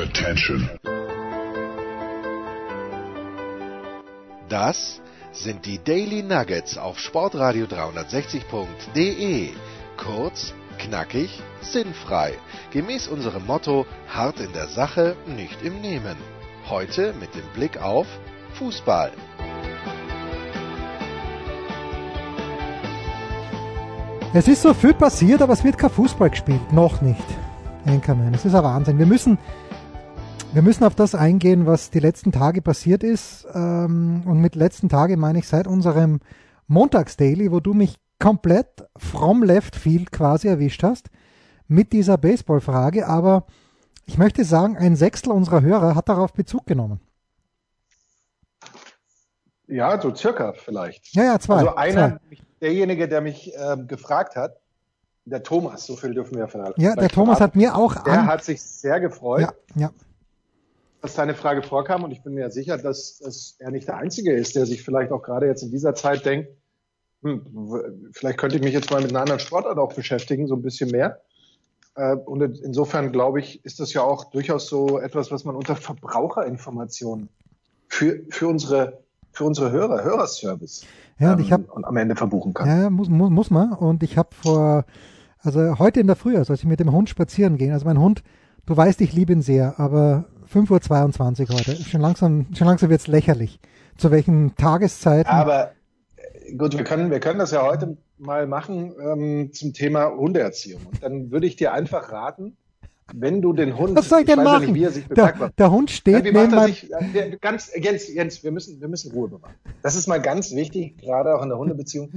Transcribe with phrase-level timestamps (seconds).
[0.00, 0.70] Attention.
[4.48, 9.50] Das sind die Daily Nuggets auf Sportradio 360.de.
[9.98, 12.32] Kurz, knackig, sinnfrei.
[12.70, 16.16] Gemäß unserem Motto: hart in der Sache, nicht im Nehmen.
[16.70, 18.06] Heute mit dem Blick auf
[18.54, 19.12] Fußball.
[24.32, 26.72] Es ist so viel passiert, aber es wird kein Fußball gespielt.
[26.72, 27.26] Noch nicht.
[27.84, 28.98] Enkermann, es ist ein Wahnsinn.
[28.98, 29.38] Wir müssen,
[30.52, 33.46] wir müssen auf das eingehen, was die letzten Tage passiert ist.
[33.54, 36.20] Ähm, und mit letzten Tage meine ich seit unserem
[36.66, 38.66] Montagsdaily, wo du mich komplett
[38.96, 41.08] from left field quasi erwischt hast
[41.68, 43.06] mit dieser Baseballfrage.
[43.06, 43.46] Aber
[44.06, 47.00] ich möchte sagen, ein Sechstel unserer Hörer hat darauf Bezug genommen.
[49.68, 51.14] Ja, so circa vielleicht.
[51.14, 51.58] Ja, ja, zwei.
[51.58, 52.38] Also einer, zwei.
[52.60, 54.56] derjenige, der mich ähm, gefragt hat,
[55.24, 58.26] der Thomas, so viel dürfen wir von Ja, der Thomas hat mir auch Der an
[58.26, 59.90] hat sich sehr gefreut, ja, ja.
[61.00, 64.32] Dass deine Frage vorkam und ich bin mir sicher, dass, dass er nicht der Einzige
[64.32, 66.48] ist, der sich vielleicht auch gerade jetzt in dieser Zeit denkt,
[67.22, 70.62] hm, vielleicht könnte ich mich jetzt mal mit einer anderen Sportart auch beschäftigen, so ein
[70.62, 71.20] bisschen mehr.
[71.96, 75.76] Äh, und insofern glaube ich, ist das ja auch durchaus so etwas, was man unter
[75.76, 77.28] Verbraucherinformationen
[77.88, 80.84] für, für unsere für unsere Hörer, Hörerservice
[81.18, 82.68] ja, und ich hab, ähm, und am Ende verbuchen kann.
[82.68, 83.72] Ja, muss, muss, muss man.
[83.72, 84.84] Und ich habe vor,
[85.38, 88.22] also heute in der Früh, als ich mit dem Hund spazieren gehe, also mein Hund,
[88.66, 93.06] du weißt, ich liebe ihn sehr, aber 5.22 Uhr heute, schon langsam, schon langsam wird's
[93.06, 93.60] lächerlich.
[93.96, 95.30] Zu welchen Tageszeiten?
[95.30, 95.72] Aber
[96.16, 100.86] äh, gut, wir können, wir können das ja heute mal machen ähm, zum Thema Hundeerziehung.
[100.86, 102.56] Und dann würde ich dir einfach raten,
[103.14, 104.74] wenn du den Hund, was soll ich denn machen?
[104.74, 106.66] Ja nicht, der, der, Hund steht ja, neben meinem...
[106.66, 109.54] Sich, äh, ganz, Jens, Jens, wir müssen, wir müssen Ruhe bewahren.
[109.82, 112.10] Das ist mal ganz wichtig, gerade auch in der Hundebeziehung.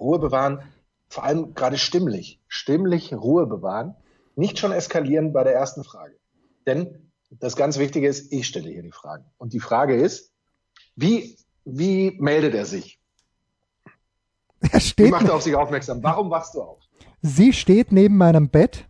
[0.00, 0.60] Ruhe bewahren,
[1.08, 2.40] vor allem gerade stimmlich.
[2.48, 3.94] Stimmlich Ruhe bewahren.
[4.34, 6.14] Nicht schon eskalieren bei der ersten Frage.
[6.66, 7.05] Denn
[7.40, 9.24] das ganz Wichtige ist, ich stelle hier die Fragen.
[9.38, 10.32] Und die Frage ist,
[10.94, 13.00] wie, wie meldet er sich?
[14.60, 16.02] Er steht wie macht er auf sich aufmerksam?
[16.02, 16.80] Warum wachst du auf?
[17.22, 18.86] Sie steht neben meinem Bett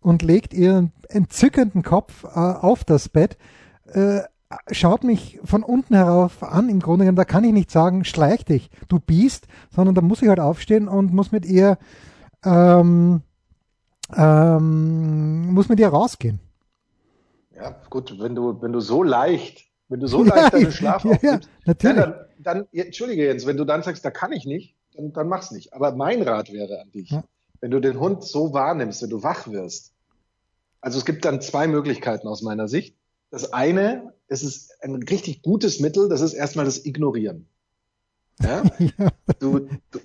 [0.00, 3.36] und legt ihren entzückenden Kopf äh, auf das Bett,
[3.86, 4.20] äh,
[4.70, 8.44] schaut mich von unten herauf an, im Grunde genommen, da kann ich nicht sagen, schleich
[8.44, 11.78] dich, du Biest, sondern da muss ich halt aufstehen und muss mit ihr,
[12.44, 13.22] ähm,
[14.14, 16.40] ähm, muss mit ihr rausgehen.
[17.56, 21.18] Ja, gut, wenn du, wenn du so leicht, wenn du so leicht deinen Schlaf ja,
[21.22, 21.96] ja, natürlich.
[21.96, 25.28] Ja, dann, dann, entschuldige Jens, wenn du dann sagst, da kann ich nicht, dann, dann
[25.28, 25.72] mach's nicht.
[25.72, 27.24] Aber mein Rat wäre an dich, ja.
[27.60, 29.92] wenn du den Hund so wahrnimmst, wenn du wach wirst,
[30.80, 32.94] also es gibt dann zwei Möglichkeiten aus meiner Sicht.
[33.30, 37.48] Das eine, es ist ein richtig gutes Mittel, das ist erstmal das Ignorieren.
[38.42, 38.62] Ja?
[38.78, 39.08] ja.
[39.38, 39.60] Du,
[39.90, 40.00] du,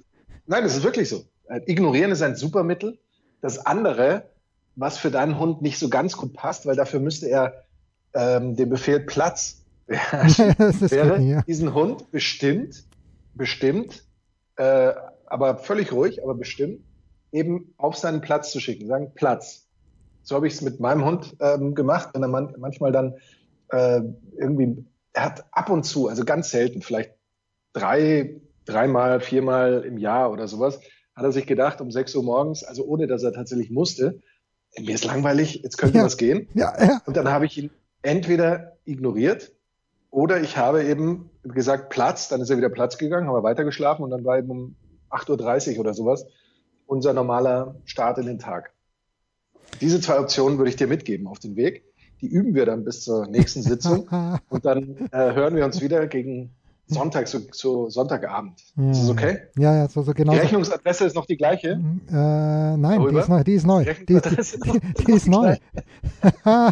[0.45, 1.25] nein, das ist wirklich so.
[1.65, 2.97] Ignorieren ist ein super Mittel.
[3.41, 4.29] Das andere,
[4.75, 7.65] was für deinen Hund nicht so ganz gut passt, weil dafür müsste er
[8.13, 9.59] ähm, den Befehl Platz
[9.89, 11.41] wäre gut, ja.
[11.41, 12.85] diesen Hund bestimmt,
[13.33, 14.03] bestimmt,
[14.57, 14.93] äh,
[15.25, 16.81] aber völlig ruhig, aber bestimmt,
[17.31, 18.87] eben auf seinen Platz zu schicken.
[18.87, 19.67] Sagen Platz.
[20.21, 23.15] So habe ich es mit meinem Hund ähm, gemacht, wenn er man, manchmal dann
[23.69, 24.01] äh,
[24.37, 27.13] irgendwie, er hat ab und zu, also ganz selten, vielleicht
[27.73, 30.79] drei, dreimal, viermal im Jahr oder sowas,
[31.15, 34.21] hat er sich gedacht, um 6 Uhr morgens, also ohne dass er tatsächlich musste,
[34.77, 36.03] mir ist langweilig, jetzt könnte ja.
[36.03, 36.47] was gehen.
[36.53, 37.01] Ja, ja.
[37.05, 37.69] Und dann habe ich ihn
[38.01, 39.51] entweder ignoriert
[40.11, 44.03] oder ich habe eben gesagt, Platz, dann ist er wieder Platz gegangen, haben wir weitergeschlafen
[44.03, 44.75] und dann war eben um
[45.09, 46.25] 8.30 Uhr oder sowas
[46.89, 48.71] unser normaler Start in den Tag.
[49.79, 51.83] Diese zwei Optionen würde ich dir mitgeben auf den Weg.
[52.21, 54.09] Die üben wir dann bis zur nächsten Sitzung
[54.49, 56.55] und dann äh, hören wir uns wieder gegen
[56.89, 58.59] Sonntag, so, so Sonntagabend.
[58.75, 59.37] Ja, ist das okay?
[59.57, 60.33] Ja, ja, so, so genau.
[60.33, 61.79] Die Rechnungsadresse ist noch die gleiche?
[62.09, 63.43] Äh, nein, die ist neu.
[63.43, 63.85] Die ist neu.
[63.85, 65.55] Die, die, die, die ist neu.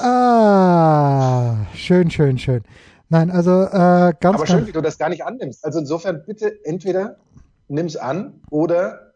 [0.00, 2.62] ah, schön, schön, schön.
[3.10, 4.36] Nein, also äh, ganz.
[4.36, 5.62] Aber schön, wie du das gar nicht annimmst.
[5.66, 7.18] Also insofern bitte entweder
[7.68, 9.12] nimm's an oder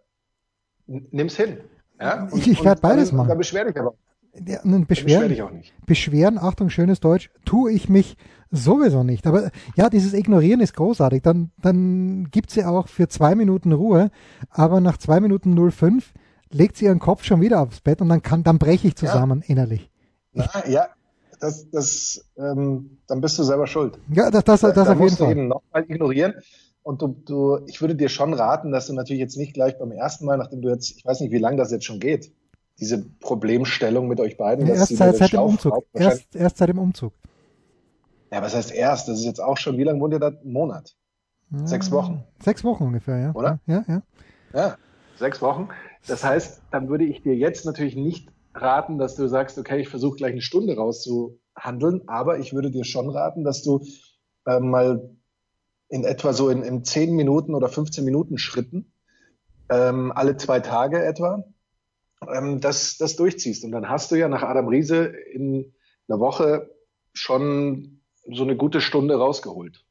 [0.86, 1.60] nimm's hin.
[1.98, 2.28] Ja?
[2.30, 3.28] Und, ich werde beides machen.
[3.28, 3.94] Da beschwer dich aber.
[4.34, 5.72] Ja, beschweren, beschwer dich auch nicht.
[5.86, 8.18] Beschweren, Achtung, schönes Deutsch, tue ich mich
[8.50, 9.26] sowieso nicht.
[9.26, 11.22] Aber ja, dieses Ignorieren ist großartig.
[11.22, 14.10] Dann, dann gibt sie auch für zwei Minuten Ruhe,
[14.50, 16.12] aber nach zwei Minuten 05
[16.50, 19.42] legt sie ihren Kopf schon wieder aufs Bett und dann kann, dann breche ich zusammen
[19.42, 19.52] ja.
[19.52, 19.90] innerlich.
[20.32, 20.88] Na, ja,
[21.40, 23.98] das, das, ähm, dann bist du selber schuld.
[24.10, 25.26] Ja, das, das, das, da auf jeden Fall.
[25.26, 26.34] Du eben nochmal ignorieren.
[26.82, 29.90] Und du, du, ich würde dir schon raten, dass du natürlich jetzt nicht gleich beim
[29.90, 32.32] ersten Mal, nachdem du jetzt, ich weiß nicht, wie lange das jetzt schon geht,
[32.78, 34.66] diese Problemstellung mit euch beiden.
[34.66, 35.84] Ja, erst seit, seit dem Umzug.
[35.92, 37.12] Erst, erst seit dem Umzug.
[38.30, 39.08] Ja, was heißt erst?
[39.08, 40.28] Das ist jetzt auch schon, wie lange wohnt ihr da?
[40.28, 40.96] Ein Monat?
[41.50, 42.24] Ja, sechs Wochen?
[42.42, 43.32] Sechs Wochen ungefähr, ja.
[43.34, 43.60] Oder?
[43.66, 44.02] Ja, ja.
[44.52, 44.76] Ja,
[45.16, 45.68] sechs Wochen.
[46.06, 49.88] Das heißt, dann würde ich dir jetzt natürlich nicht raten, dass du sagst, okay, ich
[49.88, 53.84] versuche gleich eine Stunde rauszuhandeln, aber ich würde dir schon raten, dass du
[54.46, 55.10] äh, mal
[55.88, 58.92] in etwa so in, in 10 Minuten oder 15 Minuten Schritten,
[59.68, 61.44] ähm, alle zwei Tage etwa,
[62.28, 63.64] ähm, das, das durchziehst.
[63.64, 65.72] Und dann hast du ja nach Adam Riese in
[66.08, 66.70] einer Woche
[67.12, 68.00] schon
[68.32, 69.84] so eine gute Stunde rausgeholt.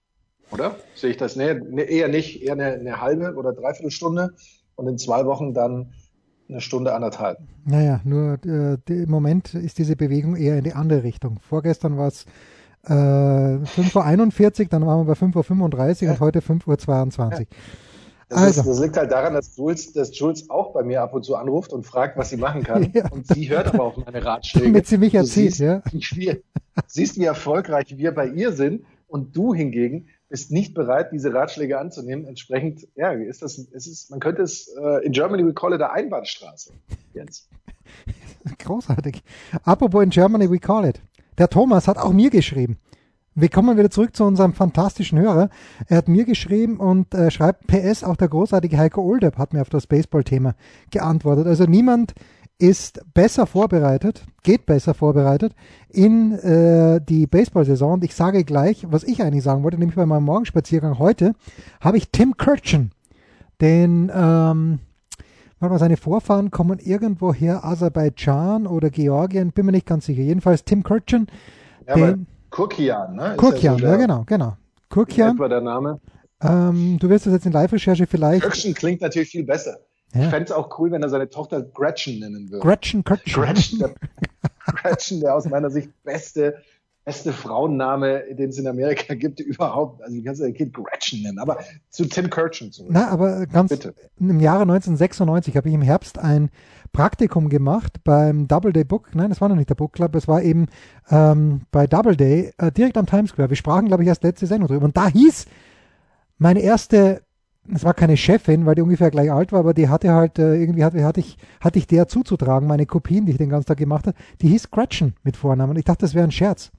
[0.51, 0.75] Oder?
[0.93, 1.35] Sehe ich das?
[1.35, 4.35] Nee, eher nicht, eher eine, eine halbe oder dreiviertel Stunde
[4.75, 5.93] und in zwei Wochen dann
[6.47, 7.39] eine Stunde, anderthalb.
[7.65, 11.39] Naja, nur äh, im Moment ist diese Bewegung eher in die andere Richtung.
[11.39, 12.25] Vorgestern war es
[12.83, 16.11] äh, 5.41 Uhr, dann waren wir bei 5.35 Uhr ja.
[16.11, 17.39] und heute 5.22 Uhr.
[17.39, 17.45] Ja.
[18.29, 18.61] Das, also.
[18.61, 21.35] ist, das, liegt halt daran, dass Jules, dass Jules auch bei mir ab und zu
[21.35, 22.91] anruft und fragt, was sie machen kann.
[22.93, 23.09] Ja.
[23.11, 24.67] Und sie hört aber auf meine Ratschläge.
[24.67, 25.81] Damit sie mich erzählt, siehst, ja.
[25.91, 26.41] Wie,
[26.87, 31.79] siehst, wie erfolgreich wir bei ihr sind und du hingegen bist nicht bereit, diese Ratschläge
[31.79, 32.25] anzunehmen.
[32.25, 35.81] Entsprechend, ja, ist das, es ist, man könnte es, uh, in Germany we call it
[35.81, 36.73] a Einbahnstraße,
[37.13, 37.47] Jens.
[38.59, 39.23] Großartig.
[39.63, 40.99] Apropos in Germany we call it.
[41.37, 42.77] Der Thomas hat auch mir geschrieben.
[43.37, 45.49] Wir kommen wieder zurück zu unserem fantastischen Hörer.
[45.87, 49.59] Er hat mir geschrieben und äh, schreibt PS, auch der großartige Heiko Oldepp hat mir
[49.59, 50.55] auf das Baseball-Thema
[50.89, 51.45] geantwortet.
[51.45, 52.13] Also niemand
[52.59, 55.53] ist besser vorbereitet, geht besser vorbereitet
[55.89, 57.95] in äh, die Baseball-Saison.
[57.95, 61.35] Und ich sage gleich, was ich eigentlich sagen wollte, nämlich bei meinem Morgenspaziergang heute
[61.81, 62.91] habe ich Tim Kirchen,
[63.59, 64.79] den, ähm,
[65.59, 70.21] warte mal, seine Vorfahren kommen irgendwoher, Aserbaidschan oder Georgien, bin mir nicht ganz sicher.
[70.21, 71.27] Jedenfalls Tim Kirchen,
[71.85, 73.33] ja, den, Kurkian, ne?
[73.35, 74.55] Kurkian, ja, so ja, genau, genau.
[74.89, 75.35] Kurkian.
[75.35, 75.99] Etwa der Name.
[76.41, 78.43] Ähm, du wirst das jetzt in Live-Recherche vielleicht.
[78.43, 79.77] Kirchen klingt natürlich viel besser.
[80.13, 80.23] Ja.
[80.23, 82.65] Ich fände es auch cool, wenn er seine Tochter Gretchen nennen würde.
[82.65, 83.33] Gretchen, Gretchen.
[83.33, 83.93] Gretchen, der,
[84.73, 86.55] Gretchen, der aus meiner Sicht beste
[87.05, 90.01] beste Frauenname, den es in Amerika gibt, überhaupt.
[90.01, 91.59] Also, du kannst dein Kind Gretchen nennen, aber
[91.89, 92.89] zu Tim Kirchen zurück.
[92.91, 93.93] Na, aber ganz Bitte.
[94.19, 96.49] im Jahre 1996 habe ich im Herbst ein
[96.95, 99.13] Praktikum gemacht beim Doubleday Book.
[99.13, 100.67] Nein, das war noch nicht der Book Club, es war eben
[101.09, 103.49] ähm, bei Doubleday äh, direkt am Times Square.
[103.49, 104.85] Wir sprachen, glaube ich, erst letzte Sendung drüber.
[104.85, 105.45] Und da hieß
[106.37, 107.21] meine erste
[107.73, 110.55] es war keine Chefin, weil die ungefähr gleich alt war, aber die hatte halt, äh,
[110.55, 113.77] irgendwie hatte, hatte, ich, hatte ich der zuzutragen, meine Kopien, die ich den ganzen Tag
[113.77, 115.71] gemacht habe, die hieß Gretchen mit Vornamen.
[115.71, 116.71] Und ich dachte, das wäre ein Scherz.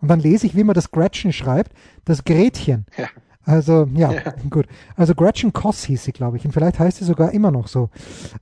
[0.00, 1.72] Und dann lese ich, wie man das Gretchen schreibt,
[2.06, 2.86] das Gretchen.
[2.96, 3.08] Ja.
[3.44, 4.66] Also, ja, ja, gut.
[4.96, 6.44] Also Gretchen Koss hieß sie, glaube ich.
[6.44, 7.88] Und vielleicht heißt sie sogar immer noch so.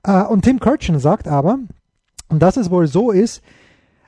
[0.03, 1.59] Äh, und Tim Kirchen sagt aber,
[2.27, 3.41] und dass es wohl so ist,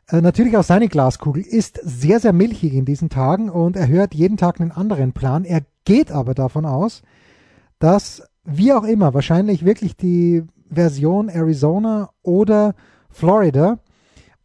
[0.10, 4.14] äh, natürlich auch seine Glaskugel ist sehr, sehr milchig in diesen Tagen und er hört
[4.14, 5.46] jeden Tag einen anderen Plan.
[5.46, 7.02] Er geht aber davon aus,
[7.80, 12.76] dass wie auch immer wahrscheinlich wirklich die Version Arizona oder
[13.10, 13.80] Florida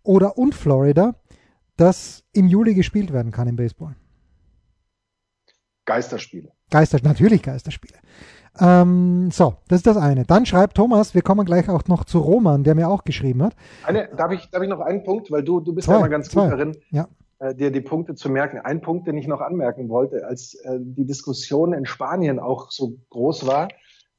[0.03, 1.15] oder und Florida
[1.77, 3.95] das im Juli gespielt werden kann im Baseball?
[5.87, 6.51] Geisterspiele.
[6.71, 7.99] Geister, natürlich Geisterspiele.
[8.61, 10.25] Ähm, so, das ist das eine.
[10.25, 13.55] Dann schreibt Thomas, wir kommen gleich auch noch zu Roman, der mir auch geschrieben hat.
[13.85, 16.09] Eine, darf, ich, darf ich noch einen Punkt, weil du, du bist zwei, ja mal
[16.09, 16.43] ganz zwei.
[16.43, 17.09] gut darin, ja.
[17.39, 18.59] äh, dir die Punkte zu merken.
[18.59, 22.97] Ein Punkt, den ich noch anmerken wollte, als äh, die Diskussion in Spanien auch so
[23.11, 23.69] groß war,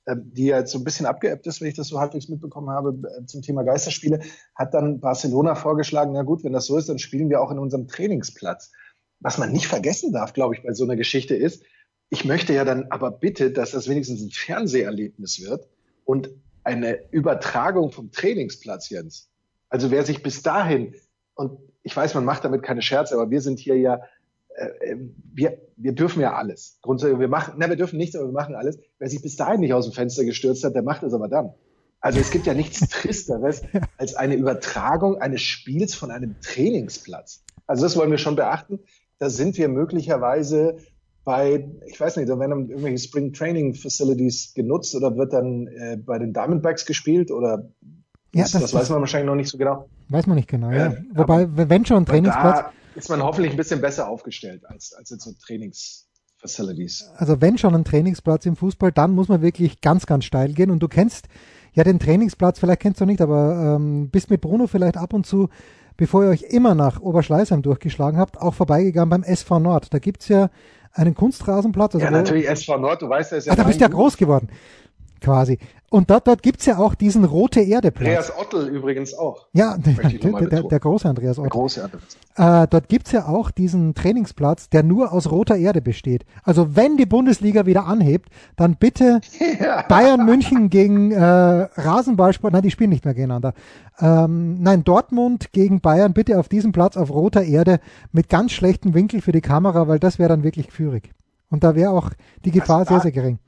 [0.06, 2.70] äh, die ja jetzt so ein bisschen abgeebbt ist, wenn ich das so halbwegs mitbekommen
[2.70, 4.20] habe, äh, zum Thema Geisterspiele,
[4.54, 7.60] hat dann Barcelona vorgeschlagen, na gut, wenn das so ist, dann spielen wir auch in
[7.60, 8.72] unserem Trainingsplatz.
[9.20, 11.64] Was man nicht vergessen darf, glaube ich, bei so einer Geschichte ist,
[12.10, 15.68] ich möchte ja dann aber bitte, dass das wenigstens ein Fernseherlebnis wird
[16.06, 16.30] und
[16.64, 19.30] eine Übertragung vom Trainingsplatz, Jens.
[19.70, 20.96] Also wer sich bis dahin,
[21.36, 24.02] und ich weiß, man macht damit keine Scherze, aber wir sind hier ja
[24.58, 24.96] äh,
[25.34, 26.80] wir, wir dürfen ja alles.
[26.82, 28.80] Grundsätzlich, wir machen, na, wir dürfen nichts, aber wir machen alles.
[28.98, 31.54] Wer sich bis dahin nicht aus dem Fenster gestürzt hat, der macht es aber dann.
[32.00, 33.62] Also es gibt ja nichts Tristeres
[33.98, 37.44] als eine Übertragung eines Spiels von einem Trainingsplatz.
[37.68, 38.80] Also das wollen wir schon beachten.
[39.20, 40.78] Da sind wir möglicherweise
[41.24, 45.68] bei, ich weiß nicht, da werden dann irgendwelche Spring Training Facilities genutzt oder wird dann
[45.68, 47.70] äh, bei den Diamondbacks gespielt oder
[48.34, 49.90] ja, das, das, weiß man wahrscheinlich noch nicht so genau.
[50.10, 50.92] Weiß man nicht genau, ja.
[50.92, 50.98] ja.
[51.14, 52.60] Wobei, wenn schon ein Trainingsplatz.
[52.60, 57.12] Da, ist man hoffentlich ein bisschen besser aufgestellt als, als in so Trainingsfacilities.
[57.16, 60.72] Also wenn schon ein Trainingsplatz im Fußball, dann muss man wirklich ganz, ganz steil gehen.
[60.72, 61.28] Und du kennst
[61.74, 65.28] ja den Trainingsplatz, vielleicht kennst du nicht, aber ähm, bist mit Bruno vielleicht ab und
[65.28, 65.50] zu,
[65.98, 69.94] bevor ihr euch immer nach Oberschleißheim durchgeschlagen habt, auch vorbeigegangen beim SV Nord.
[69.94, 70.50] Da gibt's ja
[70.94, 71.96] einen Kunstrasenplatz.
[71.96, 73.54] Also ja, natürlich SV Nord, du weißt, der ist ja.
[73.54, 74.50] Ah, da bist du ja groß geworden
[75.22, 75.58] quasi.
[75.90, 78.30] Und dort, dort gibt's ja auch diesen rote Erde-Platz.
[78.30, 79.48] Andreas Ottel übrigens auch.
[79.54, 81.44] Ja, der, der, der, große Andreas Ottel.
[81.44, 82.18] Der große Andreas.
[82.36, 86.26] Äh, dort gibt's ja auch diesen Trainingsplatz, der nur aus roter Erde besteht.
[86.44, 89.22] Also wenn die Bundesliga wieder anhebt, dann bitte
[89.60, 89.84] ja.
[89.88, 93.54] Bayern München gegen äh, Rasenballsport, nein, die spielen nicht mehr gegeneinander.
[94.00, 97.80] Ähm, nein, Dortmund gegen Bayern bitte auf diesem Platz auf roter Erde
[98.12, 101.14] mit ganz schlechtem Winkel für die Kamera, weil das wäre dann wirklich führig.
[101.50, 102.12] Und da wäre auch
[102.44, 103.40] die Gefahr also, sehr, sehr gering.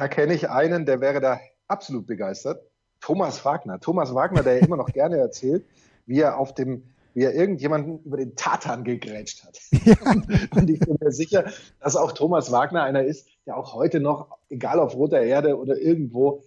[0.00, 1.38] Da kenne ich einen, der wäre da
[1.68, 2.64] absolut begeistert.
[3.02, 3.80] Thomas Wagner.
[3.80, 5.66] Thomas Wagner, der ja immer noch gerne erzählt,
[6.06, 9.60] wie er auf dem, wie er irgendjemanden über den Tatan gegrätscht hat.
[9.84, 9.96] Ja.
[10.56, 14.38] Und ich bin mir sicher, dass auch Thomas Wagner einer ist, der auch heute noch,
[14.48, 16.44] egal auf roter Erde oder irgendwo,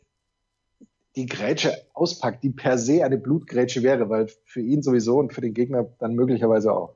[1.16, 5.42] die Grätsche auspackt, die per se eine Blutgrätsche wäre, weil für ihn sowieso und für
[5.42, 6.96] den Gegner dann möglicherweise auch.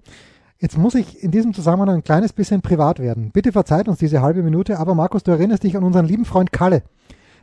[0.59, 3.29] Jetzt muss ich in diesem Zusammenhang ein kleines bisschen privat werden.
[3.31, 6.51] Bitte verzeiht uns diese halbe Minute, aber Markus, du erinnerst dich an unseren lieben Freund
[6.51, 6.81] Kalle,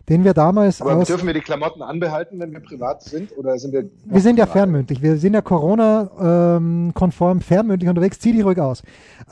[0.09, 0.83] den wir damals.
[0.83, 3.37] Aber aus dürfen wir die Klamotten anbehalten, wenn wir privat sind?
[3.39, 3.89] Oder sind wir.
[4.05, 5.01] Wir sind ja fernmündlich.
[5.01, 8.19] Wir sind ja Corona-konform fernmündlich unterwegs.
[8.19, 8.83] Zieh dich ruhig aus.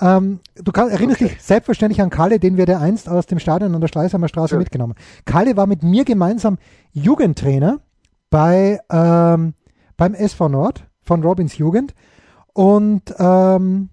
[0.00, 1.30] Ähm, du kann, erinnerst okay.
[1.30, 4.54] dich selbstverständlich an Kalle, den wir der einst aus dem Stadion an der Schleißheimer Straße
[4.54, 4.58] ja.
[4.58, 6.58] mitgenommen Kalle war mit mir gemeinsam
[6.92, 7.80] Jugendtrainer
[8.30, 9.54] bei, ähm,
[9.96, 11.94] beim SV Nord von Robins Jugend.
[12.52, 13.90] Und ähm,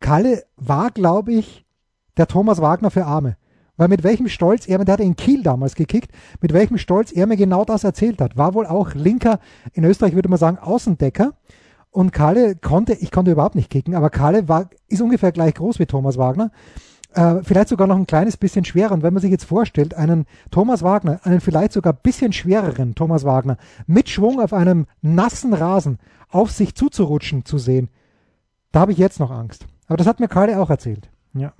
[0.00, 1.64] Kalle war, glaube ich,
[2.16, 3.36] der Thomas Wagner für Arme.
[3.76, 7.26] Weil mit welchem Stolz er, der hat in Kiel damals gekickt, mit welchem Stolz er
[7.26, 8.36] mir genau das erzählt hat.
[8.36, 9.40] War wohl auch linker,
[9.72, 11.32] in Österreich würde man sagen, Außendecker.
[11.90, 15.78] Und Kalle konnte, ich konnte überhaupt nicht kicken, aber Kalle war, ist ungefähr gleich groß
[15.78, 16.50] wie Thomas Wagner.
[17.14, 18.92] Äh, vielleicht sogar noch ein kleines bisschen schwerer.
[18.92, 23.24] Und wenn man sich jetzt vorstellt, einen Thomas Wagner, einen vielleicht sogar bisschen schwereren Thomas
[23.24, 25.98] Wagner, mit Schwung auf einem nassen Rasen
[26.34, 27.90] auf sich zuzurutschen zu sehen,
[28.72, 29.66] da habe ich jetzt noch Angst.
[29.86, 31.08] Aber das hat mir Kalle auch erzählt.
[31.32, 31.52] Ja.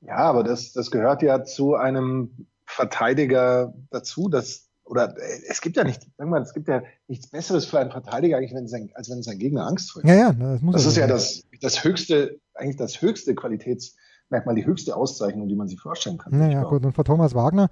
[0.00, 5.14] Ja, aber das, das gehört ja zu einem Verteidiger dazu, dass oder
[5.48, 8.52] es gibt ja nicht, wir mal, es gibt ja nichts Besseres für einen Verteidiger eigentlich,
[8.52, 11.06] wenn sein, als wenn sein Gegner Angst vor Ja, ja, das muss Das ist ja
[11.06, 16.36] das, das höchste, eigentlich das höchste Qualitätsmerkmal, die höchste Auszeichnung, die man sich vorstellen kann.
[16.36, 17.70] Naja, gut, und vor Thomas Wagner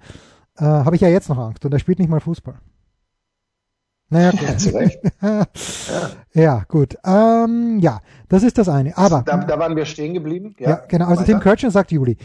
[0.57, 2.59] äh, habe ich ja jetzt noch Angst und er spielt nicht mal Fußball.
[4.11, 4.41] Naja, gut.
[4.41, 4.99] Ja, zu Recht.
[5.21, 5.47] ja.
[6.33, 6.97] ja, gut.
[7.05, 8.95] Ähm, ja, das ist das eine.
[8.97, 10.53] Aber da, da waren wir stehen geblieben.
[10.59, 11.05] Ja, ja genau.
[11.05, 11.31] Also weiter.
[11.31, 12.17] Tim Kirchner sagt Juli.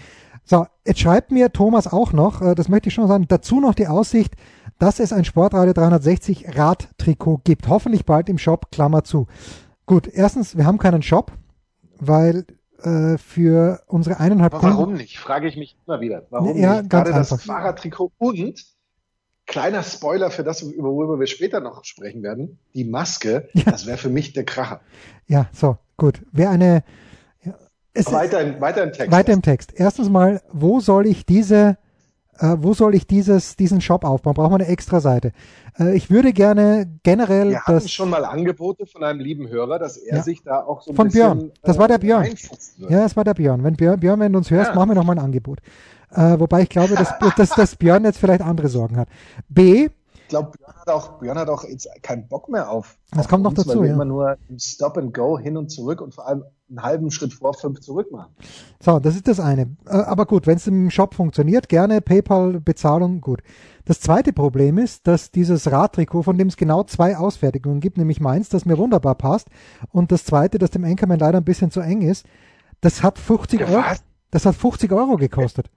[0.45, 3.75] So, jetzt schreibt mir Thomas auch noch, äh, das möchte ich schon sagen, dazu noch
[3.75, 4.35] die Aussicht,
[4.81, 7.69] dass es ein Sportradio 360 Radtrikot gibt.
[7.69, 9.29] Hoffentlich bald im Shop, Klammer zu.
[9.87, 11.31] Gut, erstens, wir haben keinen Shop,
[12.01, 12.47] weil
[12.83, 15.19] äh, für unsere eineinhalb Warum Kunden, nicht?
[15.19, 16.27] Frage ich mich immer wieder.
[16.31, 16.91] Warum ja, nicht?
[16.91, 18.76] Gerade das Fahrradtrikot und
[19.47, 23.65] kleiner Spoiler für das, worüber wir später noch sprechen werden, die Maske, ja.
[23.65, 24.81] das wäre für mich der Kracher.
[25.27, 26.23] Ja, so, gut.
[26.33, 26.83] Wer eine
[27.93, 29.11] es, weiter, im, weiter im Text.
[29.11, 29.73] Weiter im Text.
[29.75, 31.79] Erstens mal, wo soll ich diese
[32.39, 34.35] äh, wo soll ich dieses, diesen Shop aufbauen?
[34.35, 35.33] Braucht man eine extra Seite?
[35.79, 37.51] Äh, ich würde gerne generell.
[37.51, 40.23] Wir hatten schon mal Angebote von einem lieben Hörer, dass er ja.
[40.23, 41.29] sich da auch so ein von bisschen.
[41.29, 41.53] Von Björn.
[41.63, 42.27] Das war der äh, Björn.
[42.77, 43.65] Ja, das war der Björn.
[43.65, 44.75] Wenn Björn, Björn wenn du uns hörst, ja.
[44.75, 45.61] machen wir noch mal ein Angebot.
[46.11, 49.09] Äh, wobei ich glaube, dass, dass, dass Björn jetzt vielleicht andere Sorgen hat.
[49.49, 49.89] B.
[50.15, 52.99] Ich glaube, Björn hat auch, Björn hat auch jetzt keinen Bock mehr auf.
[53.11, 53.95] Das auf kommt noch dazu, weil wir ja.
[53.95, 57.33] immer nur im Stop and Go hin und zurück und vor allem einen halben Schritt
[57.33, 58.35] vor, fünf zurück machen.
[58.81, 59.77] So, das ist das eine.
[59.87, 63.43] Äh, aber gut, wenn es im Shop funktioniert, gerne PayPal-Bezahlung, gut.
[63.85, 68.21] Das zweite Problem ist, dass dieses Radtrikot, von dem es genau zwei Ausfertigungen gibt, nämlich
[68.21, 69.49] meins, das mir wunderbar passt,
[69.93, 72.27] und das zweite, das dem Anchorman leider ein bisschen zu eng ist,
[72.81, 73.85] das hat 50 Euro.
[74.33, 75.71] Das hat 50 Euro gekostet.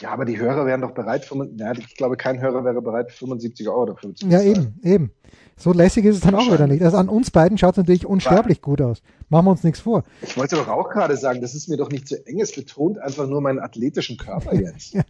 [0.00, 3.68] Ja, aber die Hörer wären doch bereit, ja, ich glaube, kein Hörer wäre bereit, 75
[3.68, 4.30] Euro dafür zu bezahlen.
[4.32, 5.12] Ja, eben, eben.
[5.56, 6.82] So lässig ist es dann auch wieder nicht.
[6.82, 8.62] Also an uns beiden schaut es natürlich unsterblich ja.
[8.62, 9.02] gut aus.
[9.28, 10.02] Machen wir uns nichts vor.
[10.22, 12.40] Ich wollte doch auch gerade sagen, das ist mir doch nicht zu eng.
[12.40, 14.94] Es betont einfach nur meinen athletischen Körper jetzt.
[14.94, 15.02] ja,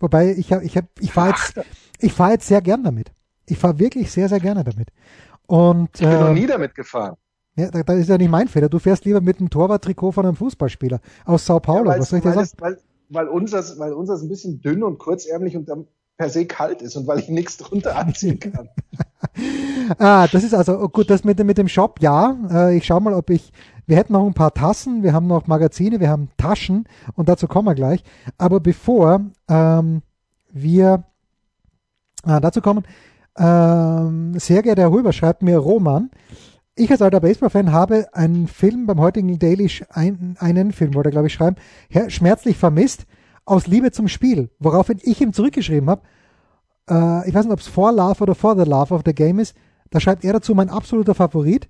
[0.00, 1.60] wobei ich habe, ich habe, ich fahre jetzt,
[2.00, 3.12] ich fahre jetzt sehr gern damit.
[3.46, 4.88] Ich fahre wirklich sehr, sehr gerne damit.
[5.46, 7.16] Und, ich bin äh, noch nie damit gefahren.
[7.56, 8.68] Ja, da, da ist ja nicht mein Fehler.
[8.68, 11.90] Du fährst lieber mit einem Torwarttrikot von einem Fußballspieler aus Sao Paulo.
[11.90, 12.48] Ja, Was soll ich dir sagen?
[12.76, 16.46] Es, weil, weil unseres, weil unseres ein bisschen dünn und kurzärmlich und dann per se
[16.46, 18.68] kalt ist und weil ich nichts drunter anziehen kann.
[19.98, 22.36] ah, das ist also oh gut, das mit, mit dem Shop, ja.
[22.50, 23.52] Äh, ich schau mal, ob ich.
[23.86, 27.46] Wir hätten noch ein paar Tassen, wir haben noch Magazine, wir haben Taschen und dazu
[27.46, 28.02] kommen wir gleich.
[28.38, 30.00] Aber bevor ähm,
[30.50, 31.04] wir
[32.26, 32.84] äh, dazu kommen,
[33.36, 36.10] ähm, sehr geehrter Herr Huber schreibt mir Roman,
[36.76, 41.12] ich als alter Baseball-Fan habe einen Film beim heutigen Daily, ein, einen Film, wollte er
[41.12, 41.56] glaube ich schreiben,
[42.08, 43.06] schmerzlich vermisst,
[43.44, 44.50] aus Liebe zum Spiel.
[44.58, 46.02] Woraufhin ich ihm zurückgeschrieben habe,
[46.88, 49.38] äh, ich weiß nicht, ob es For Love oder For the Love of the Game
[49.38, 49.54] ist,
[49.90, 51.68] da schreibt er dazu, mein absoluter Favorit,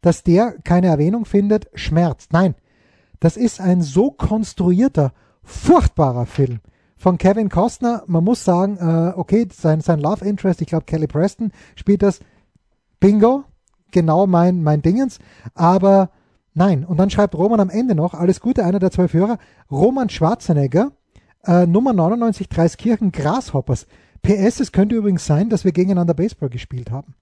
[0.00, 2.32] dass der keine Erwähnung findet, schmerzt.
[2.32, 2.54] Nein,
[3.20, 6.60] das ist ein so konstruierter, furchtbarer Film
[6.96, 8.04] von Kevin Costner.
[8.06, 12.20] Man muss sagen, äh, okay, sein, sein Love Interest, ich glaube Kelly Preston, spielt das
[13.00, 13.44] Bingo,
[13.90, 15.18] genau mein, mein Dingens,
[15.54, 16.10] aber
[16.54, 16.84] nein.
[16.84, 19.38] Und dann schreibt Roman am Ende noch, alles Gute, einer der zwölf Hörer,
[19.70, 20.92] Roman Schwarzenegger,
[21.44, 23.86] äh, Nummer 99, Dreiskirchen, Grasshoppers.
[24.22, 27.14] PS, es könnte übrigens sein, dass wir gegeneinander Baseball gespielt haben.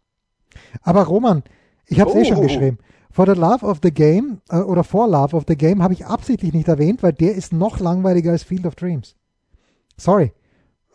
[0.82, 1.42] Aber Roman,
[1.86, 2.20] ich habe es oh.
[2.20, 2.42] eh schon oh.
[2.42, 2.78] geschrieben.
[3.10, 6.06] For the Love of the Game äh, oder For Love of the Game habe ich
[6.06, 9.14] absichtlich nicht erwähnt, weil der ist noch langweiliger als Field of Dreams.
[9.96, 10.32] Sorry.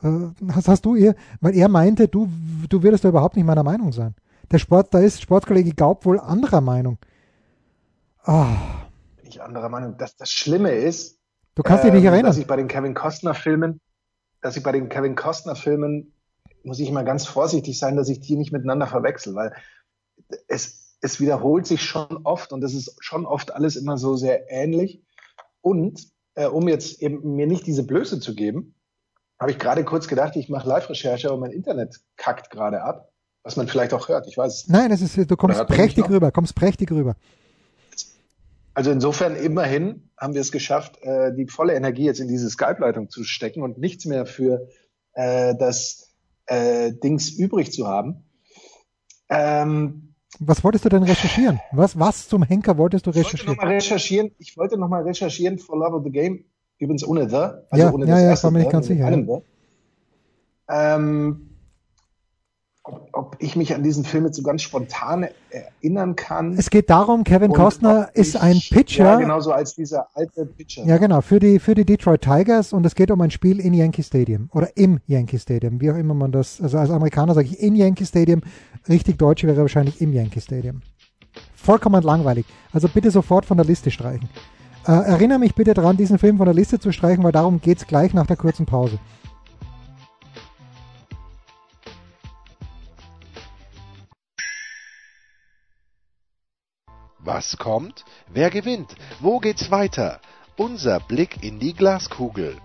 [0.03, 2.27] Äh, hast, hast du ihr, weil er meinte, du,
[2.67, 4.15] du würdest da überhaupt nicht meiner Meinung sein.
[4.51, 6.97] Der Sport, da ist Sportkollege Gaub wohl anderer Meinung.
[8.23, 8.55] Ah.
[9.17, 9.95] Bin ich anderer Meinung.
[9.97, 11.19] Das, das Schlimme ist,
[11.55, 12.29] du kannst dich nicht ähm, erinnern.
[12.31, 13.79] dass ich bei den Kevin Costner Filmen,
[14.41, 16.13] dass ich bei den Kevin Costner Filmen
[16.63, 19.53] muss ich immer ganz vorsichtig sein, dass ich die nicht miteinander verwechsel, weil
[20.47, 24.51] es, es wiederholt sich schon oft und es ist schon oft alles immer so sehr
[24.51, 25.01] ähnlich.
[25.61, 28.75] Und äh, um jetzt eben mir nicht diese Blöße zu geben,
[29.39, 33.08] habe ich gerade kurz gedacht, ich mache Live-Recherche, aber mein Internet kackt gerade ab,
[33.49, 34.27] was man vielleicht auch hört.
[34.27, 34.67] Ich weiß.
[34.67, 37.15] Nein, das ist, du kommst prächtig rüber, kommst prächtig rüber.
[38.75, 43.09] Also insofern immerhin haben wir es geschafft, äh, die volle Energie jetzt in diese Skype-Leitung
[43.09, 44.67] zu stecken und nichts mehr für
[45.13, 46.13] äh, das
[46.45, 48.23] äh, Dings übrig zu haben.
[49.29, 51.59] Ähm, was wolltest du denn recherchieren?
[51.71, 53.41] Was, was zum Henker wolltest du recherchieren?
[53.41, 56.45] Ich wollte nochmal recherchieren, ich wollte noch mal recherchieren for Love of the Game
[56.79, 57.35] Übrigens ohne The.
[57.69, 59.09] Also ja, ohne ja, das ja, erste war mir nicht ganz sicher.
[59.09, 60.95] Ja.
[60.95, 61.48] Ähm,
[62.89, 66.55] ob, ob, ich mich an diesen Film jetzt so ganz spontan erinnern kann.
[66.57, 69.03] Es geht darum, Kevin Costner ist ich, ein Pitcher.
[69.03, 70.85] Ja, genauso als dieser alte Pitcher.
[70.85, 73.73] Ja, genau, für die, für die Detroit Tigers und es geht um ein Spiel in
[73.73, 77.47] Yankee Stadium oder im Yankee Stadium, wie auch immer man das, also als Amerikaner sage
[77.47, 78.41] ich in Yankee Stadium,
[78.87, 80.81] richtig deutsch wäre wahrscheinlich im Yankee Stadium.
[81.55, 82.45] Vollkommen langweilig.
[82.71, 84.29] Also bitte sofort von der Liste streichen.
[84.87, 87.77] Äh, erinnere mich bitte daran, diesen Film von der Liste zu streichen, weil darum geht
[87.77, 88.97] es gleich nach der kurzen Pause.
[97.21, 98.05] Was kommt?
[98.31, 98.95] Wer gewinnt?
[99.19, 100.21] Wo geht's weiter?
[100.55, 102.57] Unser Blick in die Glaskugel.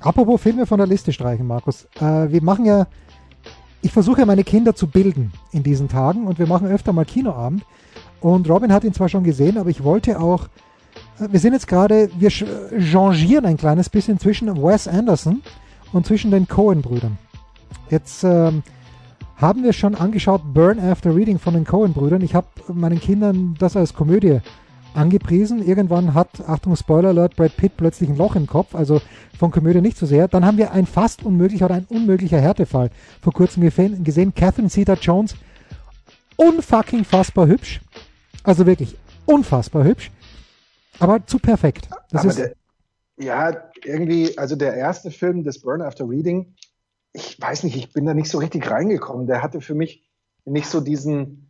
[0.00, 1.86] Apropos Filme von der Liste streichen, Markus.
[1.96, 2.86] Äh, wir machen ja,
[3.84, 7.04] ich versuche ja meine Kinder zu bilden in diesen Tagen und wir machen öfter mal
[7.04, 7.62] Kinoabend.
[8.18, 10.44] Und Robin hat ihn zwar schon gesehen, aber ich wollte auch,
[11.20, 15.42] äh, wir sind jetzt gerade, wir changieren ein kleines bisschen zwischen Wes Anderson
[15.92, 17.18] und zwischen den Cohen-Brüdern.
[17.90, 18.62] Jetzt ähm,
[19.36, 22.22] haben wir schon angeschaut Burn After Reading von den Cohen-Brüdern.
[22.22, 24.40] Ich habe meinen Kindern das als Komödie
[24.94, 25.66] angepriesen.
[25.66, 29.00] Irgendwann hat, Achtung, Spoiler Alert, Brad Pitt plötzlich ein Loch im Kopf, also
[29.38, 30.28] von Komödie nicht so sehr.
[30.28, 34.34] Dann haben wir ein fast unmöglicher oder ein unmöglicher Härtefall vor kurzem gesehen.
[34.34, 35.36] Catherine Zeta-Jones,
[36.36, 37.80] unfucking fassbar hübsch.
[38.42, 40.10] Also wirklich unfassbar hübsch.
[40.98, 41.88] Aber zu perfekt.
[42.10, 42.54] Das aber ist der,
[43.16, 46.54] ja, irgendwie, also der erste Film des Burn After Reading,
[47.12, 49.26] ich weiß nicht, ich bin da nicht so richtig reingekommen.
[49.26, 50.04] Der hatte für mich
[50.44, 51.43] nicht so diesen,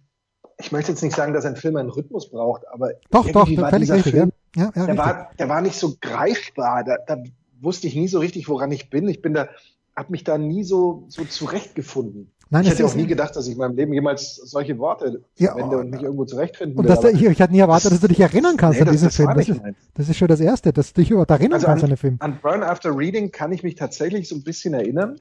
[0.64, 3.70] ich möchte jetzt nicht sagen, dass ein Film einen Rhythmus braucht, aber doch, doch, war
[3.70, 4.64] völlig richtig, Film, ja.
[4.64, 6.84] Ja, ja, der, war, der war nicht so greifbar.
[6.84, 7.22] Da, da
[7.60, 9.08] wusste ich nie so richtig, woran ich bin.
[9.08, 9.48] Ich bin da,
[9.96, 12.30] habe mich da nie so, so zurechtgefunden.
[12.50, 15.52] Nein, ich hätte auch nie gedacht, dass ich in meinem Leben jemals solche Worte ja,
[15.52, 17.14] verwende und mich irgendwo zurechtfinden und will.
[17.14, 19.30] ich, ich hatte nie erwartet, dass du dich erinnern kannst nee, an diesen Film.
[19.34, 19.60] Das ist,
[19.94, 21.96] das ist, schon das Erste, dass du dich überhaupt erinnern also kannst an, an den
[21.96, 22.16] Film.
[22.20, 25.18] An Burn After Reading kann ich mich tatsächlich so ein bisschen erinnern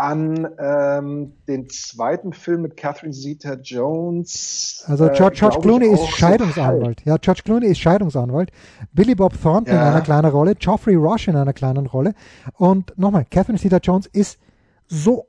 [0.00, 4.84] an ähm, den zweiten Film mit Catherine Zeta-Jones.
[4.86, 7.00] Also äh, George, George Clooney ist Scheidungsanwalt.
[7.04, 8.50] So ja, George Clooney ist Scheidungsanwalt.
[8.92, 9.82] Billy Bob Thornton ja.
[9.82, 12.14] in einer kleinen Rolle, Geoffrey Rush in einer kleinen Rolle.
[12.56, 14.38] Und nochmal, Catherine Zeta-Jones ist
[14.88, 15.26] so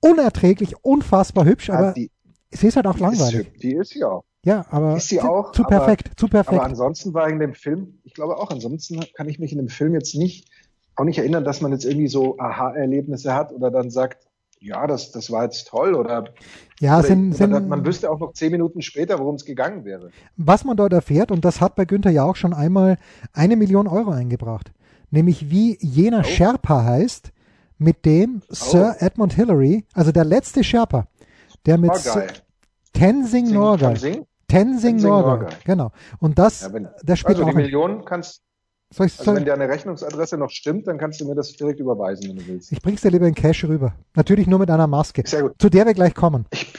[0.00, 2.10] unerträglich, unfassbar hübsch, ja, aber die,
[2.50, 3.48] sie ist halt auch langweilig.
[3.48, 4.24] Ist, die ist sie auch.
[4.44, 6.58] Ja, aber ist sie auch, zu perfekt, aber, zu perfekt.
[6.58, 9.68] Aber ansonsten war in dem Film, ich glaube auch, ansonsten kann ich mich in dem
[9.68, 10.48] Film jetzt nicht
[10.96, 14.26] auch nicht erinnern, dass man jetzt irgendwie so Aha-Erlebnisse hat oder dann sagt,
[14.58, 16.24] ja, das, das war jetzt toll oder,
[16.80, 19.84] ja, oder, sind, oder sind, man wüsste auch noch zehn Minuten später, worum es gegangen
[19.84, 20.10] wäre.
[20.36, 22.96] Was man dort erfährt, und das hat bei Günther ja auch schon einmal
[23.32, 24.72] eine Million Euro eingebracht,
[25.10, 26.28] nämlich wie jener oh.
[26.28, 27.32] Sherpa heißt,
[27.78, 28.54] mit dem oh.
[28.54, 31.06] Sir Edmund Hillary, also der letzte Sherpa,
[31.66, 32.26] der mit Norgay.
[32.94, 33.94] Tenzing Norgay.
[33.94, 35.92] Tenzing, Tenzing Norgay, genau.
[36.18, 38.45] Und das, ja, wenn, der spielt also die Million kannst
[38.96, 42.28] soll ich, also wenn deine Rechnungsadresse noch stimmt, dann kannst du mir das direkt überweisen,
[42.28, 42.72] wenn du willst.
[42.72, 43.94] Ich bring's dir lieber in Cash rüber.
[44.14, 45.22] Natürlich nur mit einer Maske.
[45.26, 45.52] Sehr gut.
[45.58, 46.46] Zu der wir gleich kommen.
[46.50, 46.72] Ich,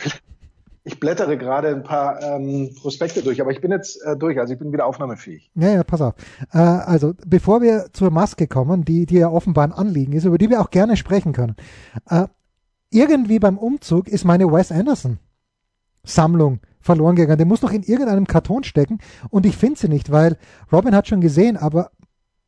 [0.84, 4.52] ich blättere gerade ein paar ähm, Prospekte durch, aber ich bin jetzt äh, durch, also
[4.52, 5.52] ich bin wieder aufnahmefähig.
[5.54, 6.16] Ja, ja, pass auf.
[6.54, 10.40] Äh, also, bevor wir zur Maske kommen, die, die ja offenbar ein Anliegen ist, über
[10.40, 11.56] die wir auch gerne sprechen können.
[12.10, 12.26] Äh,
[12.90, 15.20] irgendwie beim Umzug ist meine Wes Anderson
[16.04, 17.38] Sammlung verloren gegangen.
[17.38, 18.98] Der muss noch in irgendeinem Karton stecken
[19.30, 20.38] und ich finde sie nicht, weil
[20.72, 21.92] Robin hat schon gesehen, aber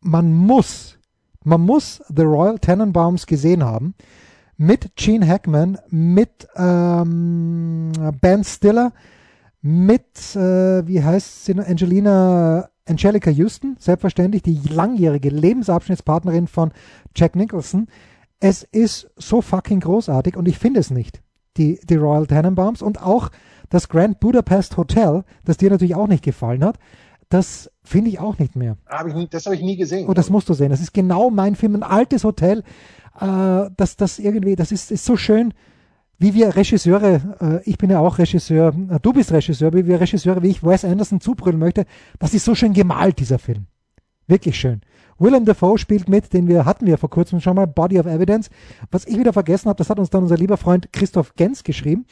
[0.01, 0.97] man muss,
[1.43, 3.95] man muss The Royal Tenenbaums gesehen haben.
[4.57, 8.91] Mit Gene Hackman, mit ähm, Ben Stiller,
[9.61, 16.71] mit, äh, wie heißt sie, Angelina, Angelica Houston, selbstverständlich, die langjährige Lebensabschnittspartnerin von
[17.15, 17.87] Jack Nicholson.
[18.39, 21.21] Es ist so fucking großartig und ich finde es nicht.
[21.57, 23.29] Die, die Royal Tenenbaums und auch
[23.69, 26.79] das Grand Budapest Hotel, das dir natürlich auch nicht gefallen hat,
[27.29, 28.77] das finde ich auch nicht mehr.
[28.87, 30.07] Hab ich nie, das habe ich nie gesehen.
[30.09, 30.69] Oh, das musst du sehen.
[30.69, 32.63] Das ist genau mein Film, ein altes Hotel.
[33.19, 35.53] Äh, das, das irgendwie, das ist, ist so schön,
[36.17, 40.01] wie wir Regisseure, äh, ich bin ja auch Regisseur, äh, du bist Regisseur, wie wir
[40.01, 41.85] Regisseure, wie ich Wes Anderson zubrüllen möchte.
[42.17, 43.67] Das ist so schön gemalt, dieser Film.
[44.27, 44.81] Wirklich schön.
[45.17, 48.49] Willem Dafoe spielt mit, den wir hatten wir vor kurzem schon mal, Body of Evidence.
[48.89, 52.05] Was ich wieder vergessen habe, das hat uns dann unser lieber Freund Christoph Gens geschrieben.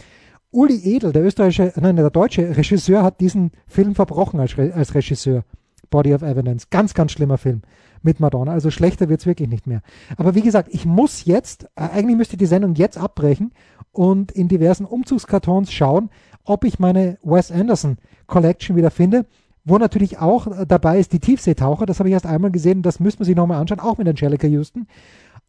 [0.58, 5.43] Uli Edel, der österreichische, nein, der deutsche Regisseur, hat diesen Film verbrochen als, als Regisseur.
[5.91, 6.72] Body of Evidence.
[6.72, 7.62] Ganz, ganz schlimmer Film
[8.02, 8.54] mit Madonna.
[8.54, 9.82] Also schlechter wird's wirklich nicht mehr.
[10.17, 13.54] Aber wie gesagt, ich muss jetzt, äh, eigentlich müsste die Sendung jetzt abbrechen
[13.91, 16.10] und in diversen Umzugskartons schauen,
[16.43, 19.26] ob ich meine Wes Anderson Collection wieder finde
[19.63, 23.02] wo natürlich auch äh, dabei ist die Tiefseetaucher, das habe ich erst einmal gesehen, das
[23.02, 24.88] müsste man sich nochmal anschauen, auch mit Angelica Houston.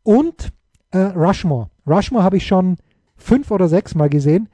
[0.02, 0.52] Und
[0.90, 1.70] äh, Rushmore.
[1.86, 2.78] Rushmore habe ich schon
[3.16, 4.48] fünf oder sechs Mal gesehen.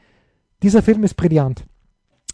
[0.64, 1.64] Dieser Film ist brillant.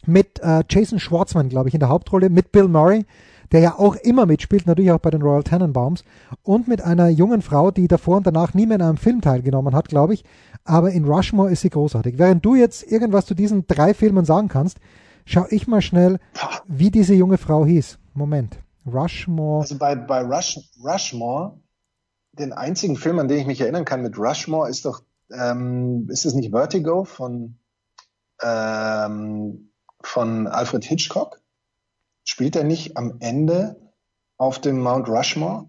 [0.06, 3.04] Mit äh, Jason Schwartzman, glaube ich, in der Hauptrolle, mit Bill Murray,
[3.52, 6.04] der ja auch immer mitspielt, natürlich auch bei den Royal Tenenbaums,
[6.42, 9.74] und mit einer jungen Frau, die davor und danach nie mehr in einem Film teilgenommen
[9.74, 10.24] hat, glaube ich.
[10.64, 12.16] Aber in Rushmore ist sie großartig.
[12.16, 14.78] Während du jetzt irgendwas zu diesen drei Filmen sagen kannst,
[15.32, 16.18] Schau ich mal schnell,
[16.66, 17.98] wie diese junge Frau hieß.
[18.14, 18.58] Moment.
[18.84, 19.60] Rushmore.
[19.60, 21.60] Also bei, bei Rush, Rushmore,
[22.32, 26.26] den einzigen Film, an den ich mich erinnern kann mit Rushmore, ist doch, ähm, ist
[26.26, 27.60] es nicht Vertigo von,
[28.42, 29.72] ähm,
[30.03, 31.40] von Alfred Hitchcock?
[32.24, 33.76] Spielt er nicht am Ende
[34.37, 35.66] auf dem Mount Rushmore?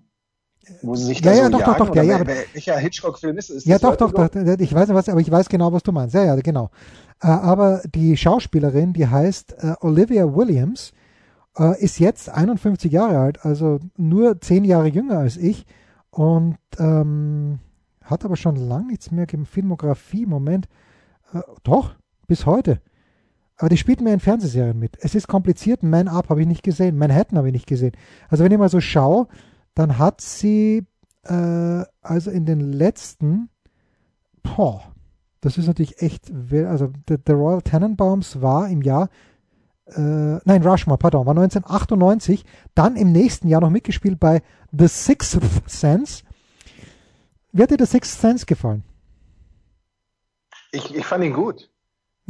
[0.83, 3.37] Wo sie sich da ja, ja, so doch, jagen, doch, doch, ja, ja, welcher Hitchcock-Film
[3.37, 3.65] ist es?
[3.65, 6.13] Ja, doch, doch, doch, ich weiß nicht was, aber ich weiß genau, was du meinst.
[6.13, 6.69] Ja, ja, genau.
[7.21, 10.93] Äh, aber die Schauspielerin, die heißt äh, Olivia Williams,
[11.57, 15.65] äh, ist jetzt 51 Jahre alt, also nur zehn Jahre jünger als ich
[16.11, 17.59] und ähm,
[18.03, 19.45] hat aber schon lange nichts mehr gegeben.
[19.45, 20.67] Filmografie, Moment.
[21.33, 21.95] Äh, doch,
[22.27, 22.81] bis heute.
[23.57, 24.97] Aber die spielt mehr in Fernsehserien mit.
[25.01, 25.83] Es ist kompliziert.
[25.83, 26.97] Man Up habe ich nicht gesehen.
[26.97, 27.91] Manhattan habe ich nicht gesehen.
[28.29, 29.27] Also wenn ich mal so schaue,
[29.75, 30.87] dann hat sie
[31.23, 33.49] äh, also in den letzten,
[34.43, 34.93] boah,
[35.41, 39.09] das ist natürlich echt, also The, Royal Tenenbaums war im Jahr,
[39.87, 45.39] äh, nein, Rushmore, pardon, war 1998, dann im nächsten Jahr noch mitgespielt bei The Sixth
[45.67, 46.23] Sense.
[47.51, 48.83] Wie hat dir The Sixth Sense gefallen?
[50.71, 51.69] Ich, ich fand ihn gut.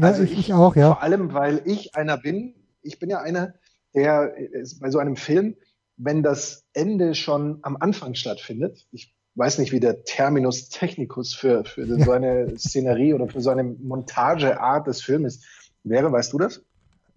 [0.01, 0.87] Ja, also ich, ich auch, ja.
[0.95, 3.53] Vor allem, weil ich einer bin, ich bin ja einer,
[3.93, 4.33] der
[4.79, 5.55] bei so einem Film,
[5.97, 11.63] wenn das Ende schon am Anfang stattfindet, ich weiß nicht, wie der Terminus technicus für,
[11.65, 15.45] für so eine Szenerie oder für so eine Montageart des Filmes
[15.83, 16.11] wäre.
[16.11, 16.61] Weißt du das?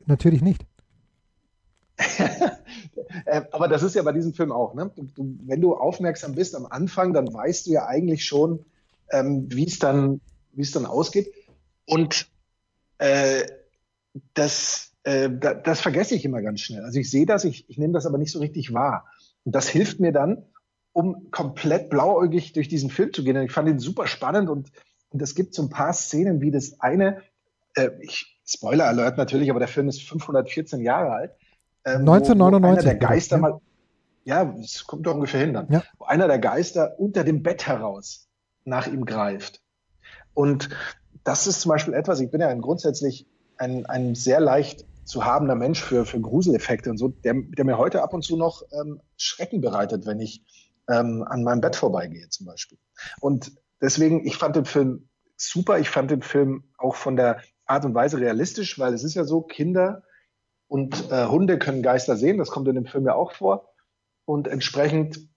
[0.06, 0.64] Natürlich nicht.
[3.26, 4.74] Äh, aber das ist ja bei diesem Film auch.
[4.74, 4.90] Ne?
[4.96, 8.64] Du, du, wenn du aufmerksam bist am Anfang, dann weißt du ja eigentlich schon,
[9.10, 10.20] ähm, wie es dann,
[10.52, 11.32] wie es dann ausgeht.
[11.86, 12.28] Und
[12.98, 13.44] äh,
[14.34, 16.84] das, äh, das, das vergesse ich immer ganz schnell.
[16.84, 19.06] Also ich sehe das, ich, ich nehme das aber nicht so richtig wahr.
[19.44, 20.44] Und das hilft mir dann,
[20.92, 23.36] um komplett blauäugig durch diesen Film zu gehen.
[23.36, 24.70] Und ich fand ihn super spannend und,
[25.10, 27.22] und es gibt so ein paar Szenen, wie das eine,
[27.74, 31.32] äh, ich, Spoiler Alert natürlich, aber der Film ist 514 Jahre alt.
[31.84, 32.60] Ähm, 1999.
[32.60, 33.42] Wo, wo einer der Geister ja.
[33.42, 33.60] mal,
[34.24, 35.82] ja, es kommt doch ungefähr hin dann, ja.
[35.98, 38.28] wo einer der Geister unter dem Bett heraus
[38.64, 39.62] nach ihm greift.
[40.34, 40.68] Und
[41.24, 45.24] das ist zum Beispiel etwas, ich bin ja ein grundsätzlich ein, ein sehr leicht zu
[45.24, 48.62] habender Mensch für, für Gruseleffekte und so, der, der mir heute ab und zu noch
[48.72, 50.42] ähm, Schrecken bereitet, wenn ich
[50.88, 52.78] ähm, an meinem Bett vorbeigehe zum Beispiel.
[53.20, 55.78] Und deswegen, ich fand den Film super.
[55.78, 59.24] Ich fand den Film auch von der Art und Weise realistisch, weil es ist ja
[59.24, 60.02] so, Kinder
[60.68, 62.38] und äh, Hunde können Geister sehen.
[62.38, 63.70] Das kommt in dem Film ja auch vor.
[64.26, 65.28] Und entsprechend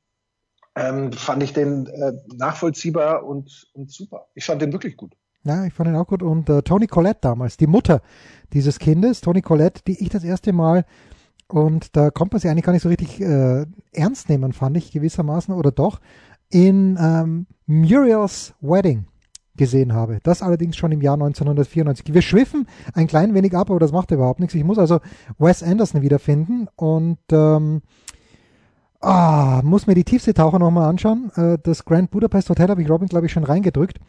[0.75, 4.27] ähm, fand ich den äh, nachvollziehbar und, und super.
[4.33, 5.15] Ich fand den wirklich gut.
[5.47, 6.21] Ja, ich fand ihn auch gut.
[6.21, 8.01] Und äh, Toni Collette damals, die Mutter
[8.53, 10.85] dieses Kindes, Toni Collette, die ich das erste Mal
[11.47, 14.91] und da kommt man sie eigentlich gar nicht so richtig äh, ernst nehmen, fand ich
[14.91, 15.99] gewissermaßen, oder doch,
[16.49, 19.05] in ähm, Muriel's Wedding
[19.55, 20.19] gesehen habe.
[20.23, 22.13] Das allerdings schon im Jahr 1994.
[22.13, 24.53] Wir schwiffen ein klein wenig ab, aber das macht überhaupt nichts.
[24.55, 24.99] Ich muss also
[25.39, 27.81] Wes Anderson wiederfinden und ähm,
[29.01, 31.31] ah, muss mir die Tiefseetaucher nochmal anschauen.
[31.35, 33.99] Äh, das Grand Budapest Hotel habe ich Robin, glaube ich, schon reingedrückt.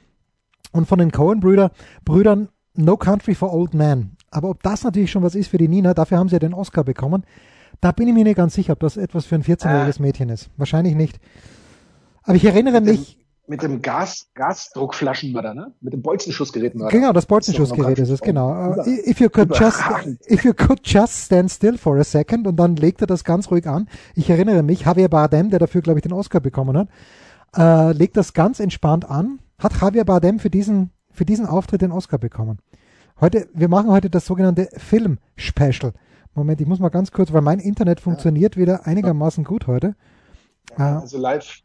[0.72, 1.70] Und von den Cohen-Brüdern
[2.04, 4.16] Brüdern No Country for Old Men.
[4.30, 6.54] Aber ob das natürlich schon was ist für die Nina, dafür haben sie ja den
[6.54, 7.24] Oscar bekommen,
[7.80, 10.02] da bin ich mir nicht ganz sicher, ob das etwas für ein 14-jähriges äh.
[10.02, 10.50] Mädchen ist.
[10.56, 11.18] Wahrscheinlich nicht.
[12.22, 13.14] Aber ich erinnere mit mich.
[13.16, 15.72] Dem, mit dem Gas, Gasdruckflaschenmörder, ne?
[15.80, 16.94] Mit dem Bolzenschussgerätmörder.
[16.94, 18.72] Genau, das Bolzenschussgerät ist es, genau.
[18.72, 19.80] Über, if you could just,
[20.28, 23.50] if you could just stand still for a second und dann legt er das ganz
[23.50, 23.88] ruhig an.
[24.14, 26.88] Ich erinnere mich, Javier Bardem, der dafür, glaube ich, den Oscar bekommen hat.
[27.56, 29.38] äh, legt das ganz entspannt an.
[29.58, 32.58] Hat Javier Bardem für diesen, für diesen Auftritt den Oscar bekommen.
[33.20, 35.92] Heute, wir machen heute das sogenannte Film-Special.
[36.34, 38.62] Moment, ich muss mal ganz kurz, weil mein Internet funktioniert ja.
[38.62, 39.96] wieder einigermaßen gut heute.
[40.78, 41.62] Ja, also live,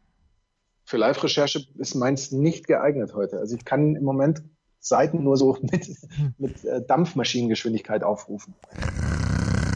[0.85, 3.37] für Live-Recherche ist meins nicht geeignet heute.
[3.37, 4.41] Also ich kann im Moment
[4.79, 5.95] Seiten nur so mit,
[6.39, 8.55] mit äh, Dampfmaschinengeschwindigkeit aufrufen.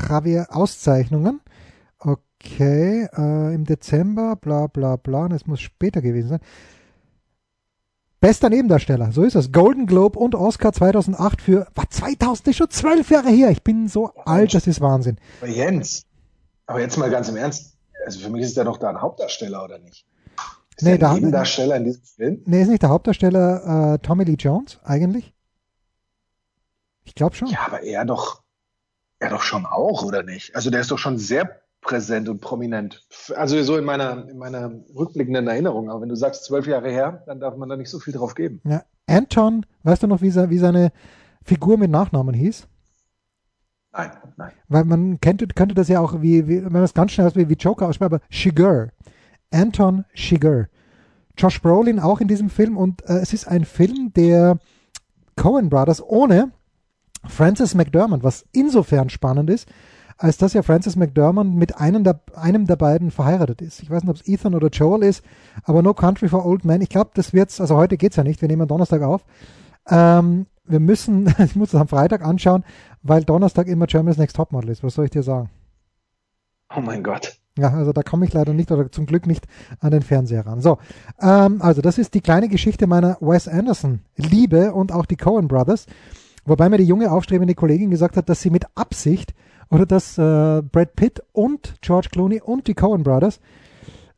[0.09, 1.39] Javier Auszeichnungen.
[1.99, 6.39] Okay, äh, im Dezember, bla bla bla, es muss später gewesen sein.
[8.19, 9.51] Bester Nebendarsteller, so ist es.
[9.51, 13.51] Golden Globe und Oscar 2008 für, was, 2000 ist schon zwölf Jahre her.
[13.51, 15.17] Ich bin so alt, das ist Wahnsinn.
[15.39, 16.05] Aber Jens,
[16.65, 19.63] aber jetzt mal ganz im Ernst, also für mich ist der doch da ein Hauptdarsteller,
[19.63, 20.05] oder nicht?
[20.75, 22.41] Ist nee, der Nebendarsteller in diesem Film?
[22.45, 25.33] Nee, ist nicht der Hauptdarsteller äh, Tommy Lee Jones, eigentlich?
[27.03, 27.47] Ich glaube schon.
[27.49, 28.41] Ja, aber er doch,
[29.19, 30.55] er doch schon auch, oder nicht?
[30.55, 33.05] Also der ist doch schon sehr präsent und prominent.
[33.35, 35.89] Also so in meiner, in meiner rückblickenden Erinnerung.
[35.89, 38.35] Aber wenn du sagst zwölf Jahre her, dann darf man da nicht so viel drauf
[38.35, 38.61] geben.
[38.65, 40.91] Ja, Anton, weißt du noch, wie, wie seine
[41.43, 42.67] Figur mit Nachnamen hieß?
[43.93, 44.51] Nein, nein.
[44.67, 47.49] Weil man könnte, könnte das ja auch, wie, wie wenn man es ganz schnell wie,
[47.49, 48.89] wie Joker ausspricht, aber Shiger.
[49.51, 50.67] Anton Shiger.
[51.37, 54.57] Josh Brolin auch in diesem Film und äh, es ist ein Film der
[55.35, 56.51] Cohen Brothers ohne
[57.25, 59.67] Francis McDermott, was insofern spannend ist,
[60.17, 63.81] als dass ja Francis McDermott mit einem der, einem der beiden verheiratet ist.
[63.83, 65.23] Ich weiß nicht, ob es Ethan oder Joel ist,
[65.63, 66.81] aber No Country for Old Men.
[66.81, 69.23] Ich glaube, das wird's, also heute geht's ja nicht, wir nehmen Donnerstag auf.
[69.89, 72.63] Ähm, wir müssen, ich muss das am Freitag anschauen,
[73.03, 74.83] weil Donnerstag immer Germany's Next Topmodel ist.
[74.83, 75.49] Was soll ich dir sagen?
[76.75, 77.39] Oh mein Gott.
[77.57, 79.47] Ja, also da komme ich leider nicht oder zum Glück nicht
[79.79, 80.61] an den Fernseher ran.
[80.61, 80.77] So,
[81.21, 85.47] ähm, also das ist die kleine Geschichte meiner Wes Anderson Liebe und auch die Cohen
[85.47, 85.87] Brothers.
[86.45, 89.33] Wobei mir die junge aufstrebende Kollegin gesagt hat, dass sie mit Absicht
[89.69, 93.39] oder dass äh, Brad Pitt und George Clooney und die Coen Brothers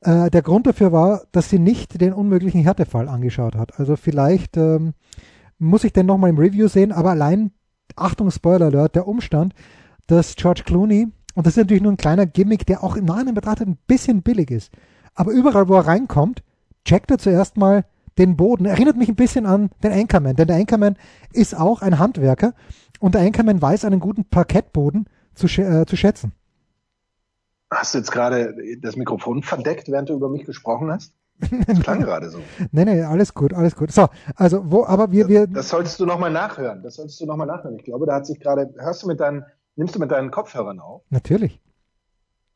[0.02, 3.80] äh, der Grund dafür war, dass sie nicht den unmöglichen Härtefall angeschaut hat.
[3.80, 4.94] Also vielleicht ähm,
[5.58, 7.52] muss ich den nochmal im Review sehen, aber allein,
[7.96, 9.54] Achtung, Spoiler Alert, der Umstand,
[10.08, 13.34] dass George Clooney, und das ist natürlich nur ein kleiner Gimmick, der auch im Nahen
[13.34, 14.72] betrachtet ein bisschen billig ist,
[15.16, 16.44] aber überall, wo er reinkommt,
[16.86, 17.86] checkt er zuerst mal
[18.18, 18.66] den Boden.
[18.66, 20.96] Erinnert mich ein bisschen an den Anchorman, denn der Anchorman
[21.34, 22.54] ist auch ein Handwerker
[23.00, 26.34] und der Anchorman weiß einen guten Parkettboden zu, äh, zu schätzen.
[27.72, 31.14] Hast du jetzt gerade das Mikrofon verdeckt, während du über mich gesprochen hast?
[31.68, 32.40] Das klang gerade so.
[32.72, 33.92] Nee, nee, alles gut, alles gut.
[33.92, 35.48] So, also wo, aber wir, wir.
[35.48, 36.84] Das solltest du nochmal nachhören.
[36.84, 37.76] Das solltest du nochmal nachhören.
[37.78, 40.80] Ich glaube, da hat sich gerade, hörst du mit deinen, nimmst du mit deinen Kopfhörern
[40.80, 41.04] auf?
[41.10, 41.62] Natürlich.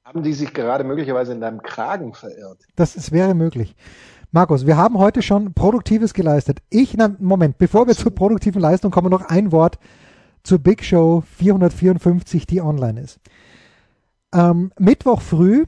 [0.04, 2.60] Haben die sich gerade möglicherweise in deinem Kragen verirrt?
[2.76, 3.76] Das ist, wäre möglich.
[4.32, 6.60] Markus, wir haben heute schon Produktives geleistet.
[6.70, 7.98] Ich, na, Moment, bevor Absolut.
[7.98, 9.78] wir zur produktiven Leistung kommen, noch ein Wort
[10.44, 13.20] zur Big Show 454, die online ist.
[14.34, 15.66] Ähm, Mittwoch früh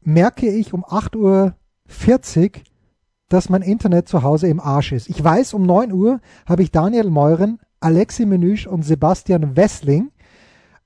[0.00, 2.52] merke ich um 8.40 Uhr,
[3.28, 5.08] dass mein Internet zu Hause im Arsch ist.
[5.08, 10.10] Ich weiß, um 9 Uhr habe ich Daniel Meuren, Alexi Menüsch und Sebastian Wessling,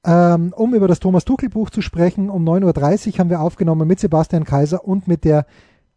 [0.05, 2.31] ähm, um über das Thomas Tuchel Buch zu sprechen.
[2.31, 5.46] Um 9.30 Uhr haben wir aufgenommen mit Sebastian Kaiser und mit der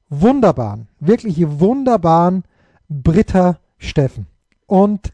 [0.10, 2.43] wunderbaren, wirklich wunderbaren
[2.89, 4.25] Britta Steffen.
[4.65, 5.13] Und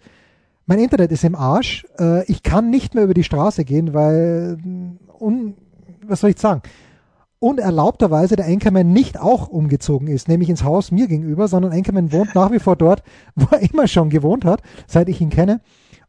[0.66, 1.86] mein Internet ist im Arsch.
[2.00, 4.58] Äh, ich kann nicht mehr über die Straße gehen, weil,
[5.20, 5.56] un,
[6.06, 6.62] was soll ich sagen,
[7.40, 12.34] unerlaubterweise der Anchorman nicht auch umgezogen ist, nämlich ins Haus mir gegenüber, sondern Anchorman wohnt
[12.34, 13.04] nach wie vor dort,
[13.36, 15.62] wo er immer schon gewohnt hat, seit ich ihn kenne.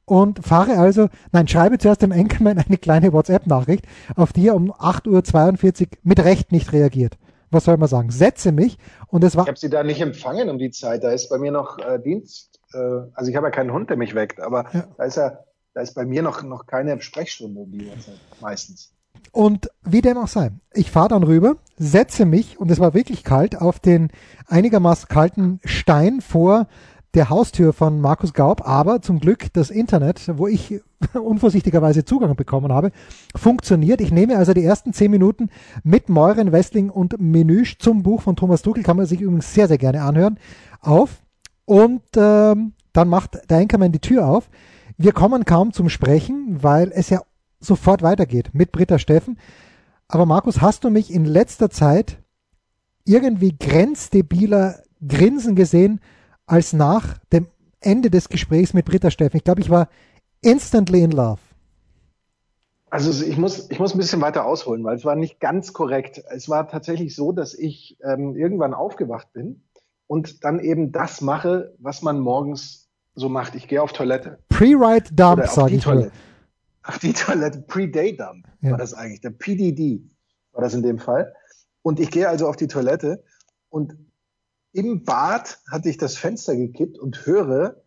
[0.06, 4.72] Und fahre also, nein, schreibe zuerst dem Anchorman eine kleine WhatsApp-Nachricht, auf die er um
[4.72, 7.18] 8.42 Uhr mit Recht nicht reagiert.
[7.50, 8.10] Was soll man sagen?
[8.10, 9.44] Setze mich und es war.
[9.44, 11.04] Ich habe sie da nicht empfangen um die Zeit.
[11.04, 12.55] Da ist bei mir noch äh, Dienst
[13.14, 14.84] also ich habe ja keinen Hund, der mich weckt, aber ja.
[14.96, 15.38] da ist ja,
[15.74, 18.92] da ist bei mir noch, noch keine Sprechstunde um die Uhrzeit, meistens.
[19.32, 23.24] Und wie dem auch sei, ich fahre dann rüber, setze mich, und es war wirklich
[23.24, 24.10] kalt, auf den
[24.46, 26.66] einigermaßen kalten Stein vor
[27.16, 30.82] der Haustür von Markus Gaub, aber zum Glück das Internet, wo ich
[31.14, 32.92] unvorsichtigerweise Zugang bekommen habe,
[33.34, 34.02] funktioniert.
[34.02, 35.48] Ich nehme also die ersten zehn Minuten
[35.82, 39.66] mit Meuren, Westling und Menüsch zum Buch von Thomas Duckel, kann man sich übrigens sehr,
[39.66, 40.38] sehr gerne anhören,
[40.80, 41.22] auf.
[41.66, 44.48] Und ähm, dann macht der Anchorman die Tür auf.
[44.96, 47.20] Wir kommen kaum zum Sprechen, weil es ja
[47.60, 49.38] sofort weitergeht mit Britta Steffen.
[50.08, 52.18] Aber Markus, hast du mich in letzter Zeit
[53.04, 56.00] irgendwie grenzdebiler grinsen gesehen
[56.46, 57.48] als nach dem
[57.80, 59.36] Ende des Gesprächs mit Britta Steffen?
[59.36, 59.88] Ich glaube, ich war
[60.40, 61.40] instantly in love.
[62.88, 66.22] Also ich muss, ich muss ein bisschen weiter ausholen, weil es war nicht ganz korrekt.
[66.30, 69.65] Es war tatsächlich so, dass ich ähm, irgendwann aufgewacht bin
[70.06, 73.54] und dann eben das mache, was man morgens so macht.
[73.54, 74.38] Ich gehe auf Toilette.
[74.48, 76.12] Pre-Ride Dump, sage ich Toilette.
[76.82, 78.72] Ach, die Toilette, Pre-Day Dump ja.
[78.72, 80.08] war das eigentlich, der PDD
[80.52, 81.34] war das in dem Fall.
[81.82, 83.24] Und ich gehe also auf die Toilette
[83.68, 83.96] und
[84.72, 87.82] im Bad hatte ich das Fenster gekippt und höre,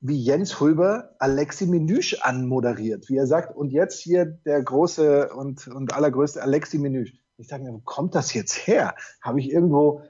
[0.00, 5.66] wie Jens Hulber Alexi Menüsch anmoderiert, wie er sagt, und jetzt hier der große und,
[5.68, 7.12] und allergrößte Alexi Menüsch.
[7.36, 8.94] Ich dachte mir, wo kommt das jetzt her?
[9.20, 10.02] Habe ich irgendwo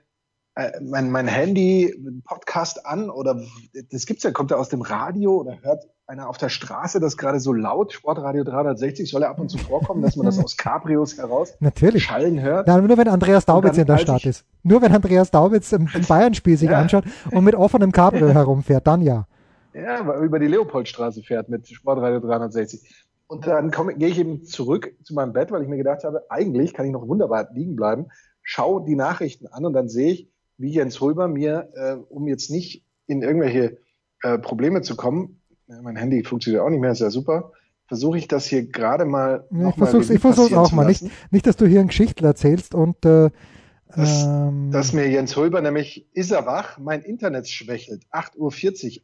[0.83, 1.95] mein, mein Handy,
[2.25, 3.41] Podcast an oder
[3.91, 7.17] das gibt's ja, kommt er aus dem Radio oder hört einer auf der Straße das
[7.17, 10.57] gerade so laut, Sportradio 360, soll er ab und zu vorkommen, dass man das aus
[10.57, 12.05] Cabrios heraus Natürlich.
[12.05, 12.67] schallen hört?
[12.67, 14.45] Ja, nur wenn Andreas Daubitz in der Stadt ist.
[14.63, 16.79] Nur wenn Andreas Daubitz im, im Bayern-Spiel sich ja.
[16.79, 19.27] anschaut und mit offenem Cabrio herumfährt, dann ja.
[19.75, 23.07] Ja, über die Leopoldstraße fährt mit Sportradio 360.
[23.27, 26.73] Und dann gehe ich eben zurück zu meinem Bett, weil ich mir gedacht habe, eigentlich
[26.73, 28.07] kann ich noch wunderbar liegen bleiben,
[28.43, 32.51] schau die Nachrichten an und dann sehe ich, wie Jens Röber mir, äh, um jetzt
[32.51, 33.79] nicht in irgendwelche
[34.23, 35.41] äh, Probleme zu kommen,
[35.83, 37.53] mein Handy funktioniert auch nicht mehr, ist ja super.
[37.87, 39.47] Versuche ich das hier gerade mal.
[39.51, 40.87] Ja, ich versuche versuch's auch mal.
[40.87, 43.31] Nicht, nicht, dass du hier ein Geschichtel erzählst und äh,
[43.95, 46.79] dass, ähm, dass mir Jens Hulber nämlich, ist er wach?
[46.79, 48.05] Mein Internet schwächelt.
[48.13, 48.51] 8.40 Uhr,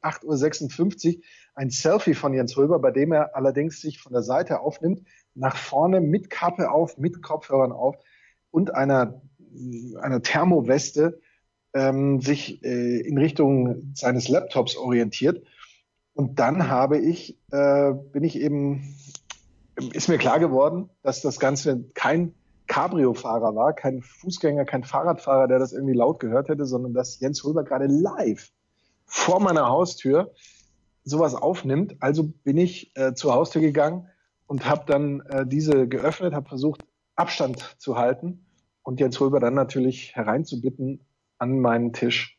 [0.02, 1.22] 8.56 Uhr.
[1.54, 5.02] Ein Selfie von Jens Hulber, bei dem er allerdings sich von der Seite aufnimmt,
[5.34, 7.96] nach vorne mit Kappe auf, mit Kopfhörern auf
[8.50, 9.22] und einer,
[10.00, 11.20] einer Thermoweste
[11.74, 15.44] ähm, sich äh, in Richtung seines Laptops orientiert.
[16.14, 18.96] Und dann habe ich, äh, bin ich eben,
[19.92, 22.34] ist mir klar geworden, dass das Ganze kein
[22.68, 27.44] Cabrio-Fahrer war, kein Fußgänger, kein Fahrradfahrer, der das irgendwie laut gehört hätte, sondern dass Jens
[27.44, 28.50] Röber gerade live
[29.04, 30.32] vor meiner Haustür
[31.02, 31.96] sowas aufnimmt.
[32.00, 34.08] Also bin ich äh, zur Haustür gegangen
[34.46, 36.84] und habe dann äh, diese geöffnet, habe versucht,
[37.16, 38.46] Abstand zu halten
[38.82, 41.00] und Jens Röber dann natürlich hereinzubitten
[41.44, 42.34] an meinen Tisch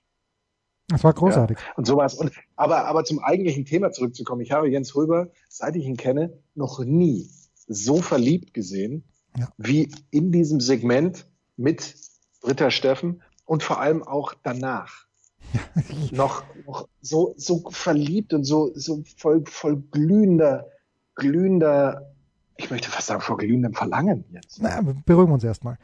[0.88, 1.58] das war großartig.
[1.58, 2.14] Ja, und sowas.
[2.14, 4.42] Und, aber, aber zum eigentlichen Thema zurückzukommen.
[4.42, 7.30] Ich habe Jens Röber, seit ich ihn kenne, noch nie
[7.68, 9.04] so verliebt gesehen,
[9.38, 9.48] ja.
[9.58, 11.26] wie in diesem Segment
[11.58, 11.96] mit
[12.42, 15.06] Britta Steffen und vor allem auch danach.
[15.54, 15.62] Ja.
[16.12, 20.68] noch, noch so, so verliebt und so, so voll, voll glühender,
[21.16, 22.15] glühender
[22.58, 24.62] ich möchte fast sagen, vor glühendem Verlangen jetzt.
[24.62, 25.78] Na, beruhigen wir uns erstmal.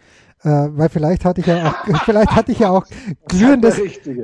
[0.43, 2.85] Äh, weil vielleicht hatte ich ja auch, vielleicht hatte ich ja auch
[3.27, 3.79] glühendes,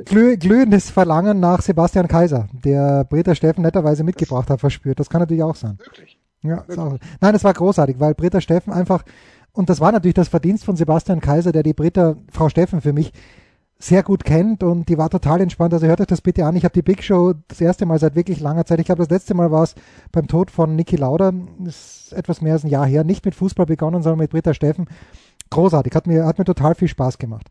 [0.06, 4.98] glüh, glühendes Verlangen nach Sebastian Kaiser, der Britta Steffen netterweise mitgebracht hat, verspürt.
[4.98, 5.78] Das kann natürlich auch sein.
[5.78, 6.18] Wirklich?
[6.42, 6.78] Ja, Wirklich?
[6.78, 9.04] Auch, nein, das war großartig, weil Britta Steffen einfach,
[9.52, 12.92] und das war natürlich das Verdienst von Sebastian Kaiser, der die Britta, Frau Steffen für
[12.92, 13.12] mich,
[13.80, 15.72] sehr gut kennt und die war total entspannt.
[15.72, 16.56] Also hört euch das bitte an.
[16.56, 18.80] Ich habe die Big Show das erste Mal seit wirklich langer Zeit.
[18.80, 19.76] Ich glaube, das letzte Mal war es
[20.10, 21.32] beim Tod von Niki Lauda.
[21.64, 23.04] Ist etwas mehr als ein Jahr her.
[23.04, 24.86] Nicht mit Fußball begonnen, sondern mit Britta Steffen.
[25.50, 25.94] Großartig.
[25.94, 27.50] Hat mir, hat mir total viel Spaß gemacht.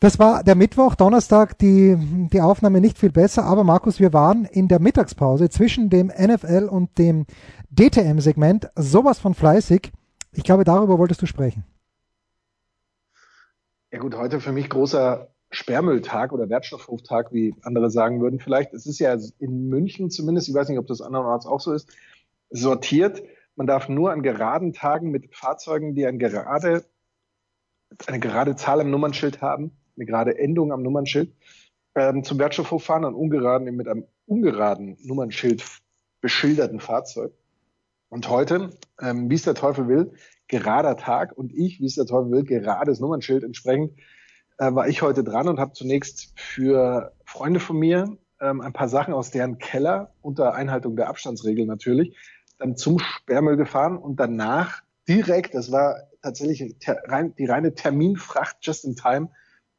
[0.00, 1.96] Das war der Mittwoch, Donnerstag, die,
[2.32, 6.68] die Aufnahme nicht viel besser, aber Markus, wir waren in der Mittagspause zwischen dem NFL
[6.70, 7.26] und dem
[7.70, 9.92] DTM-Segment sowas von fleißig.
[10.32, 11.64] Ich glaube, darüber wolltest du sprechen.
[13.92, 18.40] Ja gut, heute für mich großer Sperrmülltag oder Wertstoffhoftag, wie andere sagen würden.
[18.40, 21.72] Vielleicht, es ist ja in München zumindest, ich weiß nicht, ob das andernorts auch so
[21.72, 21.88] ist,
[22.50, 23.22] sortiert.
[23.56, 26.84] Man darf nur an geraden Tagen mit Fahrzeugen, die eine gerade,
[28.06, 31.32] eine gerade Zahl am Nummernschild haben, eine gerade Endung am Nummernschild,
[31.94, 35.64] ähm, zum Wertstoffhof fahren, an ungeraden, mit einem ungeraden Nummernschild
[36.20, 37.32] beschilderten Fahrzeug.
[38.08, 40.12] Und heute, ähm, wie es der Teufel will,
[40.48, 43.98] gerader Tag und ich, wie es der Teufel will, gerades Nummernschild entsprechend
[44.58, 48.88] äh, war ich heute dran und habe zunächst für Freunde von mir ähm, ein paar
[48.88, 52.16] Sachen aus deren Keller unter Einhaltung der Abstandsregel natürlich
[52.58, 58.84] dann zum Sperrmüll gefahren und danach direkt, das war tatsächlich rein, die reine Terminfracht just
[58.84, 59.30] in time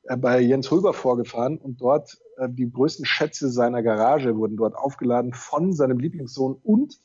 [0.03, 4.75] äh, bei Jens Hulber vorgefahren und dort äh, die größten Schätze seiner Garage wurden dort
[4.75, 6.99] aufgeladen von seinem Lieblingssohn und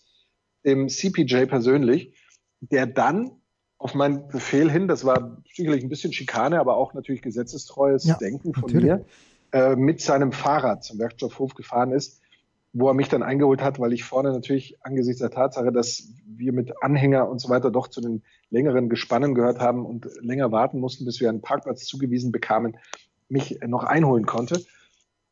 [0.64, 2.14] dem CPJ persönlich,
[2.60, 3.39] der dann
[3.80, 8.18] auf meinen Befehl hin, das war sicherlich ein bisschen Schikane, aber auch natürlich gesetzestreues ja,
[8.18, 8.84] Denken von natürlich.
[8.84, 9.04] mir,
[9.52, 12.20] äh, mit seinem Fahrrad zum Werkstoffhof gefahren ist,
[12.74, 16.52] wo er mich dann eingeholt hat, weil ich vorne natürlich angesichts der Tatsache, dass wir
[16.52, 20.78] mit Anhänger und so weiter doch zu den längeren Gespannen gehört haben und länger warten
[20.78, 22.76] mussten, bis wir einen Parkplatz zugewiesen bekamen,
[23.30, 24.62] mich noch einholen konnte.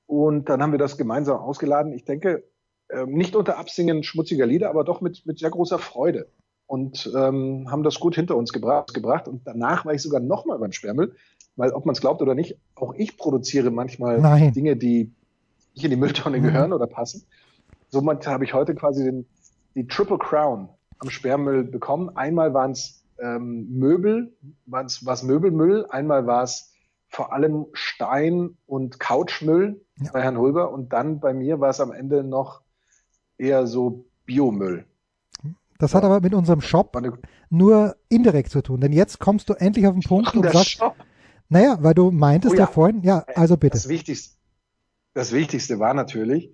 [0.07, 1.93] Und dann haben wir das gemeinsam ausgeladen.
[1.93, 2.45] Ich denke,
[2.89, 6.31] äh, nicht unter Absingen schmutziger Lieder, aber doch mit, mit sehr großer Freude
[6.69, 9.27] und ähm, haben das gut hinter uns gebracht, gebracht.
[9.27, 11.17] Und danach war ich sogar nochmal beim Sperrmüll,
[11.57, 14.53] weil ob man es glaubt oder nicht, auch ich produziere manchmal Nein.
[14.53, 15.11] Dinge, die
[15.75, 16.43] nicht in die Mülltonne mhm.
[16.43, 17.25] gehören oder passen.
[17.89, 19.27] Somit habe ich heute quasi den,
[19.75, 22.15] die Triple Crown am Sperrmüll bekommen.
[22.17, 26.75] Einmal waren es ähm, Möbel, war es Möbelmüll, einmal war es
[27.09, 30.11] vor allem Stein- und Couchmüll ja.
[30.13, 32.61] bei Herrn Hulber und dann bei mir war es am Ende noch
[33.39, 34.85] eher so Biomüll.
[35.79, 37.01] Das hat aber mit unserem Shop
[37.51, 40.97] nur indirekt zu tun, denn jetzt kommst du endlich auf den Punkt und sagst, Shop.
[41.49, 42.65] Naja, weil du meintest oh ja.
[42.65, 43.77] ja vorhin, ja, also bitte.
[43.77, 44.37] Das Wichtigste,
[45.15, 46.51] das Wichtigste war natürlich,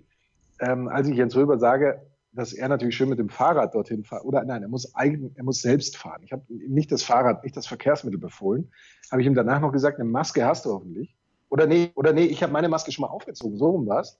[0.59, 2.01] ähm, als ich Jens Röber sage,
[2.31, 4.25] dass er natürlich schön mit dem Fahrrad dorthin fährt.
[4.25, 6.21] Oder nein, er muss eigen, er muss selbst fahren.
[6.23, 8.71] Ich habe ihm nicht das Fahrrad, nicht das Verkehrsmittel befohlen.
[9.09, 11.15] Habe ich ihm danach noch gesagt, eine Maske hast du hoffentlich.
[11.49, 13.57] Oder nee, oder nee, ich habe meine Maske schon mal aufgezogen.
[13.57, 14.19] So rum war's.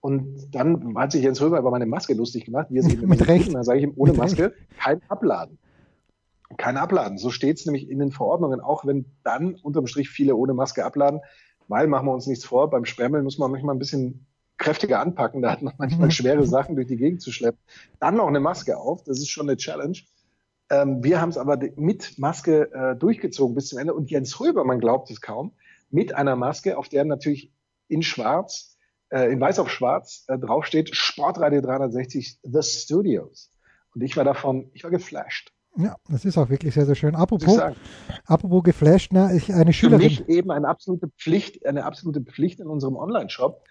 [0.00, 3.26] Und dann hat sich Jens Röber über meine Maske lustig gemacht, wie es eben mit
[3.26, 3.52] Recht.
[3.52, 4.54] Dann sage ich ihm, ohne mit Maske Recht.
[4.78, 5.58] kein Abladen.
[6.58, 7.18] Kein Abladen.
[7.18, 10.84] So steht es nämlich in den Verordnungen, auch wenn dann unterm Strich viele ohne Maske
[10.84, 11.20] abladen.
[11.68, 14.26] Weil, machen wir uns nichts vor, beim Sperrmüll muss man manchmal ein bisschen
[14.58, 15.42] kräftiger anpacken.
[15.42, 17.60] Da hat man manchmal schwere Sachen durch die Gegend zu schleppen.
[17.98, 19.98] Dann noch eine Maske auf, das ist schon eine Challenge.
[20.70, 23.94] Ähm, wir haben es aber mit Maske äh, durchgezogen bis zum Ende.
[23.94, 25.52] Und Jens Röber, man glaubt es kaum,
[25.90, 27.52] mit einer Maske, auf der natürlich
[27.88, 28.75] in Schwarz,
[29.10, 33.50] äh, in Weiß auf Schwarz äh, draufsteht, Sportradio 360 The Studios.
[33.94, 35.52] Und ich war davon, ich war geflasht.
[35.78, 37.14] Ja, das ist auch wirklich sehr, sehr schön.
[37.14, 37.60] Apropos,
[38.24, 40.10] apropos geflasht, ne, ich, eine Schülerin.
[40.10, 43.62] Für mich eben eine absolute Pflicht, eine absolute Pflicht in unserem Online-Shop,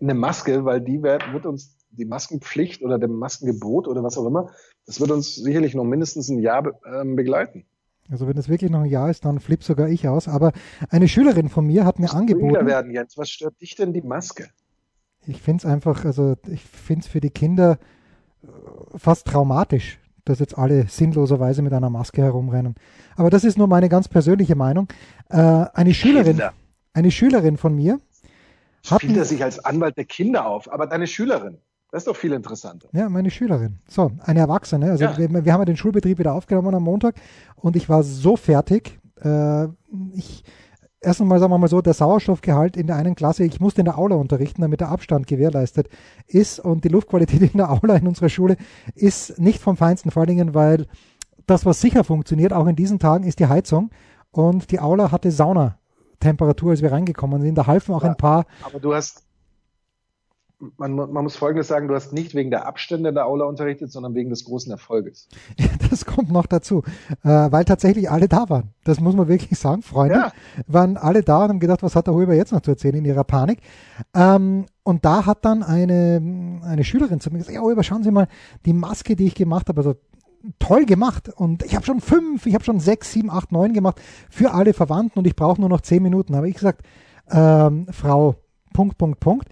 [0.00, 4.26] eine Maske, weil die wird, wird uns die Maskenpflicht oder dem Maskengebot oder was auch
[4.26, 4.50] immer,
[4.86, 7.64] das wird uns sicherlich noch mindestens ein Jahr ähm, begleiten.
[8.10, 10.28] Also wenn es wirklich noch ein Jahr ist, dann flipp sogar ich aus.
[10.28, 10.52] Aber
[10.90, 12.66] eine Schülerin von mir hat mir angeboten.
[12.66, 13.18] werden jetzt.
[13.18, 14.48] Was stört dich denn die Maske?
[15.28, 17.78] Ich finde es einfach, also ich finde es für die Kinder
[18.42, 18.48] äh,
[18.96, 22.74] fast traumatisch, dass jetzt alle sinnloserweise mit einer Maske herumrennen.
[23.16, 24.88] Aber das ist nur meine ganz persönliche Meinung.
[25.28, 26.52] Äh, eine Schülerin, Kinder.
[26.94, 28.00] eine Schülerin von mir
[28.82, 31.58] Spielt er sich als Anwalt der Kinder auf, aber deine Schülerin.
[31.90, 32.88] Das ist doch viel interessanter.
[32.92, 33.78] Ja, meine Schülerin.
[33.88, 34.90] So, eine Erwachsene.
[34.90, 35.16] Also ja.
[35.16, 37.14] wir, wir, haben ja den Schulbetrieb wieder aufgenommen am Montag
[37.56, 38.98] und ich war so fertig.
[39.22, 39.68] Äh,
[40.14, 40.44] ich
[41.00, 43.86] erst einmal sagen wir mal so, der Sauerstoffgehalt in der einen Klasse, ich musste in
[43.86, 45.88] der Aula unterrichten, damit der Abstand gewährleistet
[46.26, 48.56] ist und die Luftqualität in der Aula in unserer Schule
[48.94, 50.86] ist nicht vom Feinsten, vor allen Dingen, weil
[51.46, 53.90] das, was sicher funktioniert, auch in diesen Tagen, ist die Heizung
[54.30, 55.78] und die Aula hatte Sauna
[56.20, 57.56] Temperatur, als wir reingekommen sind.
[57.56, 58.46] Da halfen auch ja, ein paar.
[58.64, 59.22] Aber du hast,
[60.76, 63.92] man, man, muss Folgendes sagen, du hast nicht wegen der Abstände in der Aula unterrichtet,
[63.92, 65.28] sondern wegen des großen Erfolges.
[65.56, 66.82] Ja, das kommt noch dazu,
[67.22, 68.70] äh, weil tatsächlich alle da waren.
[68.84, 69.82] Das muss man wirklich sagen.
[69.82, 70.32] Freunde ja.
[70.66, 73.04] waren alle da und haben gedacht, was hat der Huber jetzt noch zu erzählen in
[73.04, 73.60] ihrer Panik.
[74.14, 78.10] Ähm, und da hat dann eine, eine Schülerin zu mir gesagt, ja Huber, schauen Sie
[78.10, 78.26] mal,
[78.66, 79.94] die Maske, die ich gemacht habe, also
[80.58, 84.00] toll gemacht und ich habe schon fünf, ich habe schon sechs, sieben, acht, neun gemacht
[84.30, 86.36] für alle Verwandten und ich brauche nur noch zehn Minuten.
[86.36, 86.86] Habe ich gesagt,
[87.30, 88.36] ähm, Frau,
[88.72, 89.48] Punkt, Punkt, Punkt.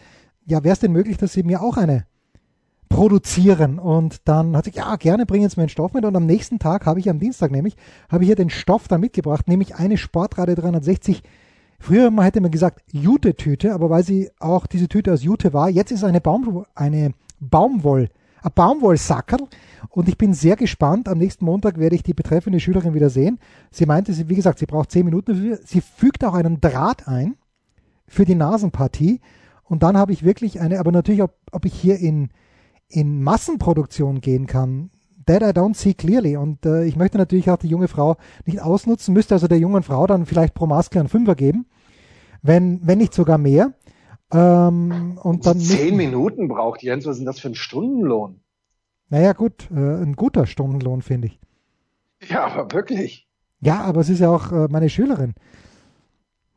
[0.47, 2.07] Ja, wäre es denn möglich, dass Sie mir auch eine
[2.89, 3.79] produzieren?
[3.79, 6.05] Und dann hat sie, ja, gerne bringen Sie mir einen Stoff mit.
[6.05, 7.77] Und am nächsten Tag habe ich, am Dienstag nämlich,
[8.09, 11.23] habe ich hier den Stoff dann mitgebracht, nämlich eine Sportrate 360
[11.79, 15.93] Früher hätte man gesagt Jute-Tüte, aber weil sie auch diese Tüte aus Jute war, jetzt
[15.93, 18.09] ist eine, Baum, eine Baumwoll,
[18.43, 19.47] ein Baumwollsackerl
[19.91, 21.09] und ich bin sehr gespannt.
[21.09, 23.39] Am nächsten Montag werde ich die betreffende Schülerin wieder sehen.
[23.71, 25.59] Sie meinte, sie, wie gesagt, sie braucht zehn Minuten.
[25.65, 27.37] Sie fügt auch einen Draht ein
[28.07, 29.21] für die Nasenpartie.
[29.69, 32.31] Und dann habe ich wirklich eine, aber natürlich, ob, ob ich hier in,
[32.89, 34.91] in Massenproduktion gehen kann,
[35.27, 36.37] that I don't see clearly.
[36.37, 39.83] Und äh, ich möchte natürlich auch die junge Frau nicht ausnutzen, müsste also der jungen
[39.83, 41.67] Frau dann vielleicht pro Maske einen Fünfer geben,
[42.43, 43.75] wenn, wenn nicht sogar mehr.
[44.33, 48.41] Ähm, und dann Zehn Minuten braucht Jens, was ist denn das für ein Stundenlohn?
[49.09, 51.41] Naja, gut, äh, ein guter Stundenlohn, finde ich.
[52.29, 53.29] Ja, aber wirklich.
[53.61, 55.35] Ja, aber es ist ja auch äh, meine Schülerin.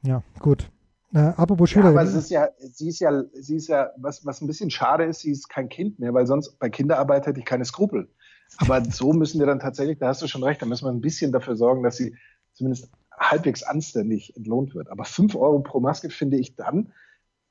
[0.02, 0.72] Ja, gut.
[1.14, 1.96] Äh, apropos Schülerin.
[1.96, 4.70] Ja, aber es ist ja, sie ist ja, sie ist ja, was, was ein bisschen
[4.70, 8.10] schade ist, sie ist kein Kind mehr, weil sonst bei Kinderarbeit hätte ich keine Skrupel.
[8.58, 11.02] Aber so müssen wir dann tatsächlich, da hast du schon recht, da müssen wir ein
[11.02, 12.16] bisschen dafür sorgen, dass sie
[12.54, 14.90] zumindest halbwegs anständig entlohnt wird.
[14.90, 16.94] Aber fünf Euro pro Maske finde ich dann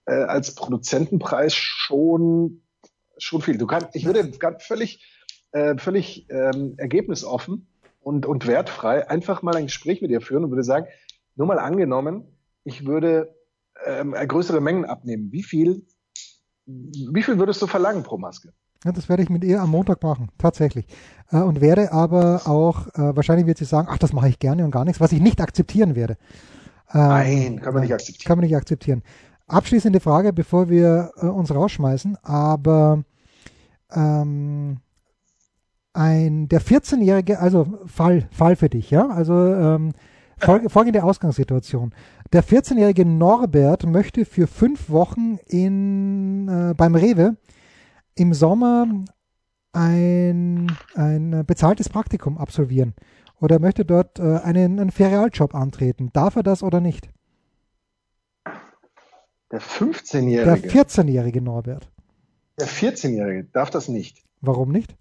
[0.07, 2.63] äh, als Produzentenpreis schon
[3.19, 3.59] schon viel.
[3.59, 5.05] Du kannst, ich würde ganz völlig,
[5.53, 7.67] äh, völlig ähm, ergebnisoffen
[8.01, 10.87] und, und wertfrei einfach mal ein Gespräch mit dir führen und würde sagen,
[11.37, 12.25] nur mal angenommen,
[12.65, 13.35] ich würde
[13.87, 15.31] ähm, größere Mengen abnehmen.
[15.33, 15.87] Wie viel,
[16.67, 18.53] wie viel würdest du verlangen pro Maske?
[18.85, 20.87] Ja, das werde ich mit ihr am Montag machen, tatsächlich.
[21.31, 24.65] Äh, und werde aber auch, äh, wahrscheinlich wird sie sagen, ach, das mache ich gerne
[24.65, 26.17] und gar nichts, was ich nicht akzeptieren werde.
[26.95, 28.29] Ähm, Nein, kann man nicht akzeptieren.
[28.29, 29.03] Kann man nicht akzeptieren.
[29.47, 33.03] Abschließende Frage, bevor wir äh, uns rausschmeißen, aber
[33.93, 34.79] ähm,
[35.93, 39.93] ein der 14-jährige, also Fall, Fall für dich, ja, also ähm,
[40.41, 41.95] folgende Ausgangssituation.
[42.33, 47.37] Der 14-jährige Norbert möchte für fünf Wochen in, äh, beim Rewe
[48.15, 48.87] im Sommer
[49.73, 52.95] ein, ein bezahltes Praktikum absolvieren
[53.41, 56.11] oder möchte dort äh, einen, einen Ferialjob antreten.
[56.13, 57.09] Darf er das oder nicht?
[59.51, 60.69] Der 15-jährige.
[60.69, 61.91] Der 14-jährige Norbert.
[62.59, 64.23] Der 14-jährige darf das nicht.
[64.41, 64.95] Warum nicht?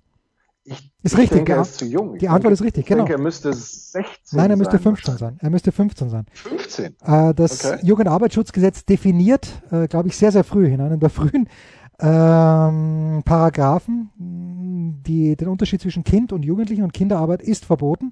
[0.69, 2.15] Ich, ist ich richtig, denke, er ist zu jung.
[2.15, 3.03] Ich die Antwort ist richtig, genau.
[3.03, 5.37] Ich denke, er müsste 16 Nein, er müsste 15 sein.
[5.39, 6.25] Er müsste 15 sein.
[6.33, 6.85] 15?
[7.05, 7.79] Äh, das okay.
[7.83, 11.47] Jugendarbeitsschutzgesetz definiert, äh, glaube ich, sehr, sehr früh in einem der frühen
[11.99, 14.09] ähm, Paragraphen,
[15.07, 18.11] die, den Unterschied zwischen Kind und Jugendlichen und Kinderarbeit ist verboten.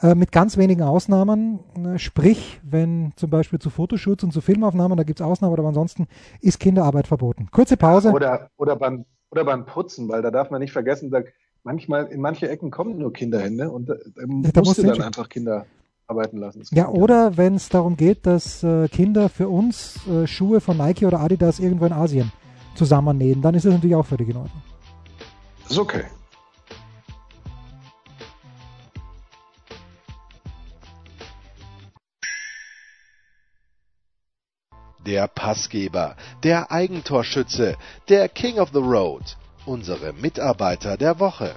[0.00, 4.96] Äh, mit ganz wenigen Ausnahmen, äh, sprich, wenn zum Beispiel zu Fotoshoots und zu Filmaufnahmen,
[4.96, 6.08] da gibt es Ausnahmen, aber ansonsten
[6.40, 7.48] ist Kinderarbeit verboten.
[7.50, 8.12] Kurze Pause.
[8.12, 11.20] Oder, oder, beim, oder beim Putzen, weil da darf man nicht vergessen, da
[11.64, 15.28] manchmal in manche Ecken kommen nur Kinderhände und da, da, da musst du dann einfach
[15.28, 15.66] Kinder
[16.06, 16.62] arbeiten lassen.
[16.72, 21.06] Ja, oder wenn es darum geht, dass äh, Kinder für uns äh, Schuhe von Nike
[21.06, 22.32] oder Adidas irgendwo in Asien
[22.74, 24.62] zusammennähen, dann ist das natürlich auch völlig in Ordnung.
[25.68, 26.04] Ist okay.
[35.06, 37.76] Der Passgeber, der Eigentorschütze,
[38.08, 39.36] der King of the Road,
[39.66, 41.54] unsere Mitarbeiter der Woche.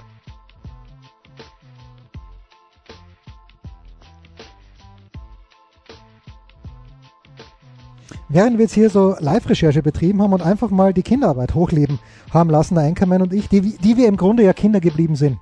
[8.28, 12.00] Während wir jetzt hier so Live-Recherche betrieben haben und einfach mal die Kinderarbeit hochleben
[12.32, 15.38] haben lassen, der Anchorman und ich, die, die wir im Grunde ja Kinder geblieben sind.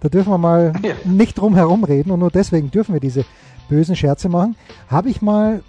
[0.00, 0.94] Da dürfen wir mal ja.
[1.04, 3.24] nicht drum herum reden und nur deswegen dürfen wir diese
[3.68, 4.54] bösen Scherze machen.
[4.88, 5.62] Habe ich mal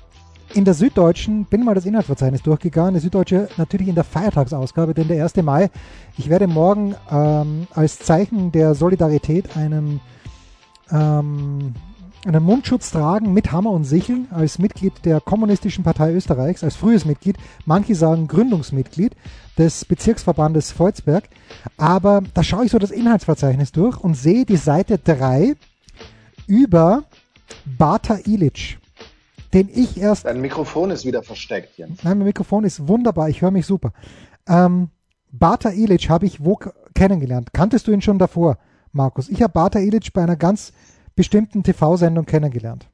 [0.54, 5.08] in der Süddeutschen, bin mal das Inhaltsverzeichnis durchgegangen, die Süddeutsche natürlich in der Feiertagsausgabe, denn
[5.08, 5.36] der 1.
[5.38, 5.70] Mai,
[6.18, 10.00] ich werde morgen ähm, als Zeichen der Solidarität einen,
[10.92, 11.74] ähm,
[12.26, 17.06] einen Mundschutz tragen mit Hammer und Sichel als Mitglied der Kommunistischen Partei Österreichs, als frühes
[17.06, 19.16] Mitglied, manche sagen Gründungsmitglied
[19.58, 21.26] des Bezirksverbandes Volzberg,
[21.78, 25.56] aber da schaue ich so das Inhaltsverzeichnis durch und sehe die Seite 3
[26.48, 27.04] über
[27.78, 28.80] Bata Ilic
[29.58, 30.26] den ich erst.
[30.26, 32.04] Dein Mikrofon ist wieder versteckt, Jens.
[32.04, 33.92] Nein, mein Mikrofon ist wunderbar, ich höre mich super.
[34.48, 34.90] Ähm,
[35.32, 36.60] Bata Ilic habe ich wo
[36.94, 37.54] kennengelernt.
[37.54, 38.58] Kanntest du ihn schon davor,
[38.92, 39.30] Markus?
[39.30, 40.74] Ich habe Bata Ilic bei einer ganz
[41.16, 42.90] bestimmten TV-Sendung kennengelernt.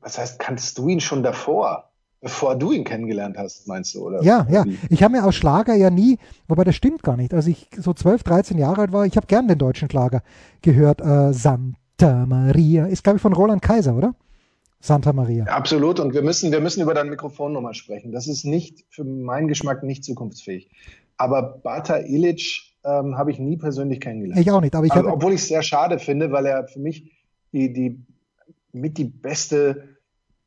[0.00, 1.88] Was heißt, kannst du ihn schon davor?
[2.20, 4.22] Bevor du ihn kennengelernt hast, meinst du, oder?
[4.22, 4.64] Ja, ja.
[4.90, 7.34] Ich habe mir aus Schlager ja nie, wobei das stimmt gar nicht.
[7.34, 10.22] Als ich so 12, 13 Jahre alt war, ich habe gern den deutschen Schlager
[10.60, 11.00] gehört.
[11.00, 12.86] Äh, Santa Maria.
[12.86, 14.14] Ist, glaube ich, von Roland Kaiser, oder?
[14.82, 15.44] Santa Maria.
[15.44, 16.00] Absolut.
[16.00, 18.10] Und wir müssen, wir müssen über dein Mikrofon nochmal sprechen.
[18.10, 20.70] Das ist nicht, für meinen Geschmack nicht zukunftsfähig.
[21.16, 24.40] Aber Bata Ilic ähm, habe ich nie persönlich kennengelernt.
[24.40, 24.74] Ich auch nicht.
[24.74, 27.12] Aber ich also, obwohl ich es sehr schade finde, weil er für mich
[27.52, 28.04] die, die
[28.72, 29.98] mit die beste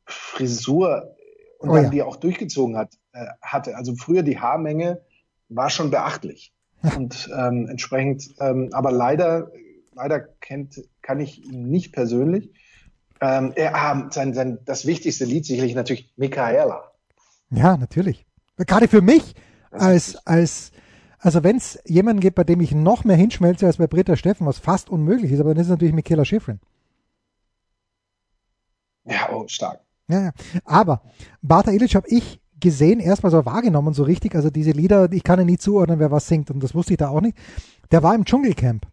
[0.04, 1.16] Frisur
[1.58, 1.88] und oh, ja.
[1.88, 3.74] die auch durchgezogen hat, äh, hatte.
[3.74, 5.00] Also früher die Haarmenge
[5.48, 6.52] war schon beachtlich.
[6.96, 9.50] und ähm, entsprechend, ähm, aber leider,
[9.94, 12.50] leider kennt, kann ich ihn nicht persönlich.
[13.20, 16.90] Ähm, er, sein, sein, das wichtigste Lied sicherlich natürlich Michaela.
[17.50, 18.26] Ja, natürlich.
[18.56, 19.34] Gerade für mich
[19.70, 20.72] als, als,
[21.18, 24.46] also wenn es jemanden gibt, bei dem ich noch mehr hinschmelze als bei Britta Steffen,
[24.46, 26.60] was fast unmöglich ist, aber dann ist es natürlich Michaela Schifrin.
[29.04, 29.80] Ja, oh, stark.
[30.08, 30.32] Ja, ja.
[30.64, 31.02] Aber
[31.42, 34.34] Bata Ilic habe ich gesehen, erstmal so wahrgenommen, so richtig.
[34.34, 36.98] Also diese Lieder, ich kann ja nie zuordnen, wer was singt und das wusste ich
[36.98, 37.36] da auch nicht.
[37.90, 38.86] Der war im Dschungelcamp.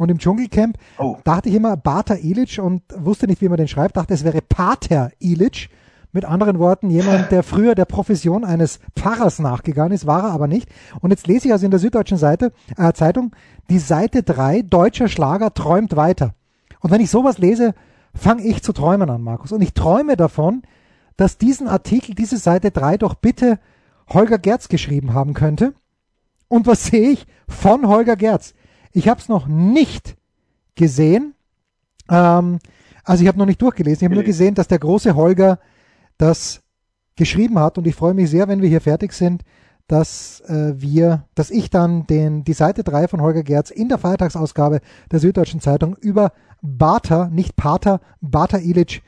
[0.00, 1.18] Und im Dschungelcamp oh.
[1.24, 4.40] dachte ich immer Bata Ilic und wusste nicht, wie man den schreibt, dachte, es wäre
[4.40, 5.68] Pater Ilic.
[6.12, 10.48] Mit anderen Worten, jemand, der früher der Profession eines Pfarrers nachgegangen ist, war er aber
[10.48, 10.70] nicht.
[11.00, 13.36] Und jetzt lese ich also in der Süddeutschen Seite, äh, Zeitung,
[13.68, 16.34] die Seite 3, deutscher Schlager träumt weiter.
[16.80, 17.74] Und wenn ich sowas lese,
[18.14, 19.52] fange ich zu träumen an, Markus.
[19.52, 20.62] Und ich träume davon,
[21.18, 23.58] dass diesen Artikel, diese Seite 3 doch bitte
[24.08, 25.74] Holger Gerz geschrieben haben könnte.
[26.48, 27.26] Und was sehe ich?
[27.46, 28.54] Von Holger Gerz.
[28.92, 30.16] Ich habe es noch nicht
[30.74, 31.34] gesehen.
[32.08, 32.58] Ähm,
[33.04, 34.00] also ich habe noch nicht durchgelesen.
[34.00, 35.58] Ich habe nur gesehen, dass der große Holger
[36.18, 36.62] das
[37.16, 39.42] geschrieben hat und ich freue mich sehr, wenn wir hier fertig sind,
[39.86, 43.98] dass äh, wir, dass ich dann den, die Seite 3 von Holger Gerz in der
[43.98, 44.80] Feiertagsausgabe
[45.10, 46.32] der Süddeutschen Zeitung über
[46.62, 49.02] Bata, nicht Pater, Bata Ilic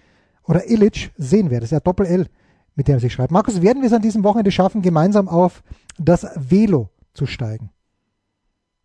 [0.44, 1.60] oder Ilic sehen werde.
[1.60, 2.26] Das ist ja Doppel-L,
[2.74, 3.30] mit dem er sich schreibt.
[3.30, 5.62] Markus, werden wir es an diesem Wochenende schaffen, gemeinsam auf
[5.98, 7.70] das Velo zu steigen?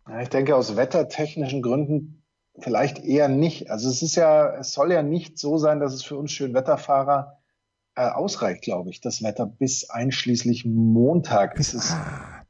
[0.08, 2.24] Ja, ich denke, aus wettertechnischen Gründen
[2.58, 3.70] vielleicht eher nicht.
[3.70, 7.38] Also es ist ja, es soll ja nicht so sein, dass es für uns Schönwetterfahrer
[7.94, 11.58] äh, ausreicht, glaube ich, das Wetter bis einschließlich Montag.
[11.58, 11.94] Es ist,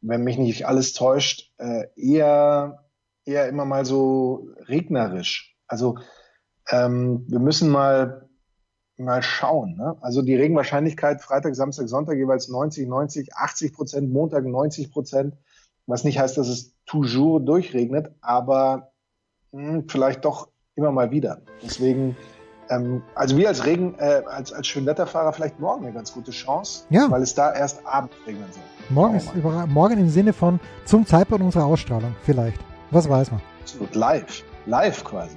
[0.01, 2.85] wenn mich nicht alles täuscht, äh, eher,
[3.25, 5.57] eher immer mal so regnerisch.
[5.67, 5.99] Also
[6.71, 8.29] ähm, wir müssen mal
[8.99, 9.77] mal schauen.
[9.77, 9.97] Ne?
[10.01, 15.35] Also die Regenwahrscheinlichkeit Freitag, Samstag, Sonntag jeweils 90, 90, 80 Prozent, Montag 90 Prozent.
[15.89, 18.93] Was nicht heißt, dass es toujours durchregnet, aber
[19.53, 21.41] mh, hm, vielleicht doch immer mal wieder.
[21.63, 22.15] Deswegen,
[22.69, 26.85] ähm, also wir als Regen, äh, als, als Schönwetterfahrer vielleicht morgen eine ganz gute Chance,
[26.91, 27.11] ja.
[27.11, 28.63] weil es da erst Abend regnen soll.
[28.91, 32.61] Morgen ist über, morgen im Sinne von zum Zeitpunkt unserer Ausstrahlung vielleicht.
[32.91, 33.41] Was weiß man?
[33.63, 35.37] Absolut live, live quasi.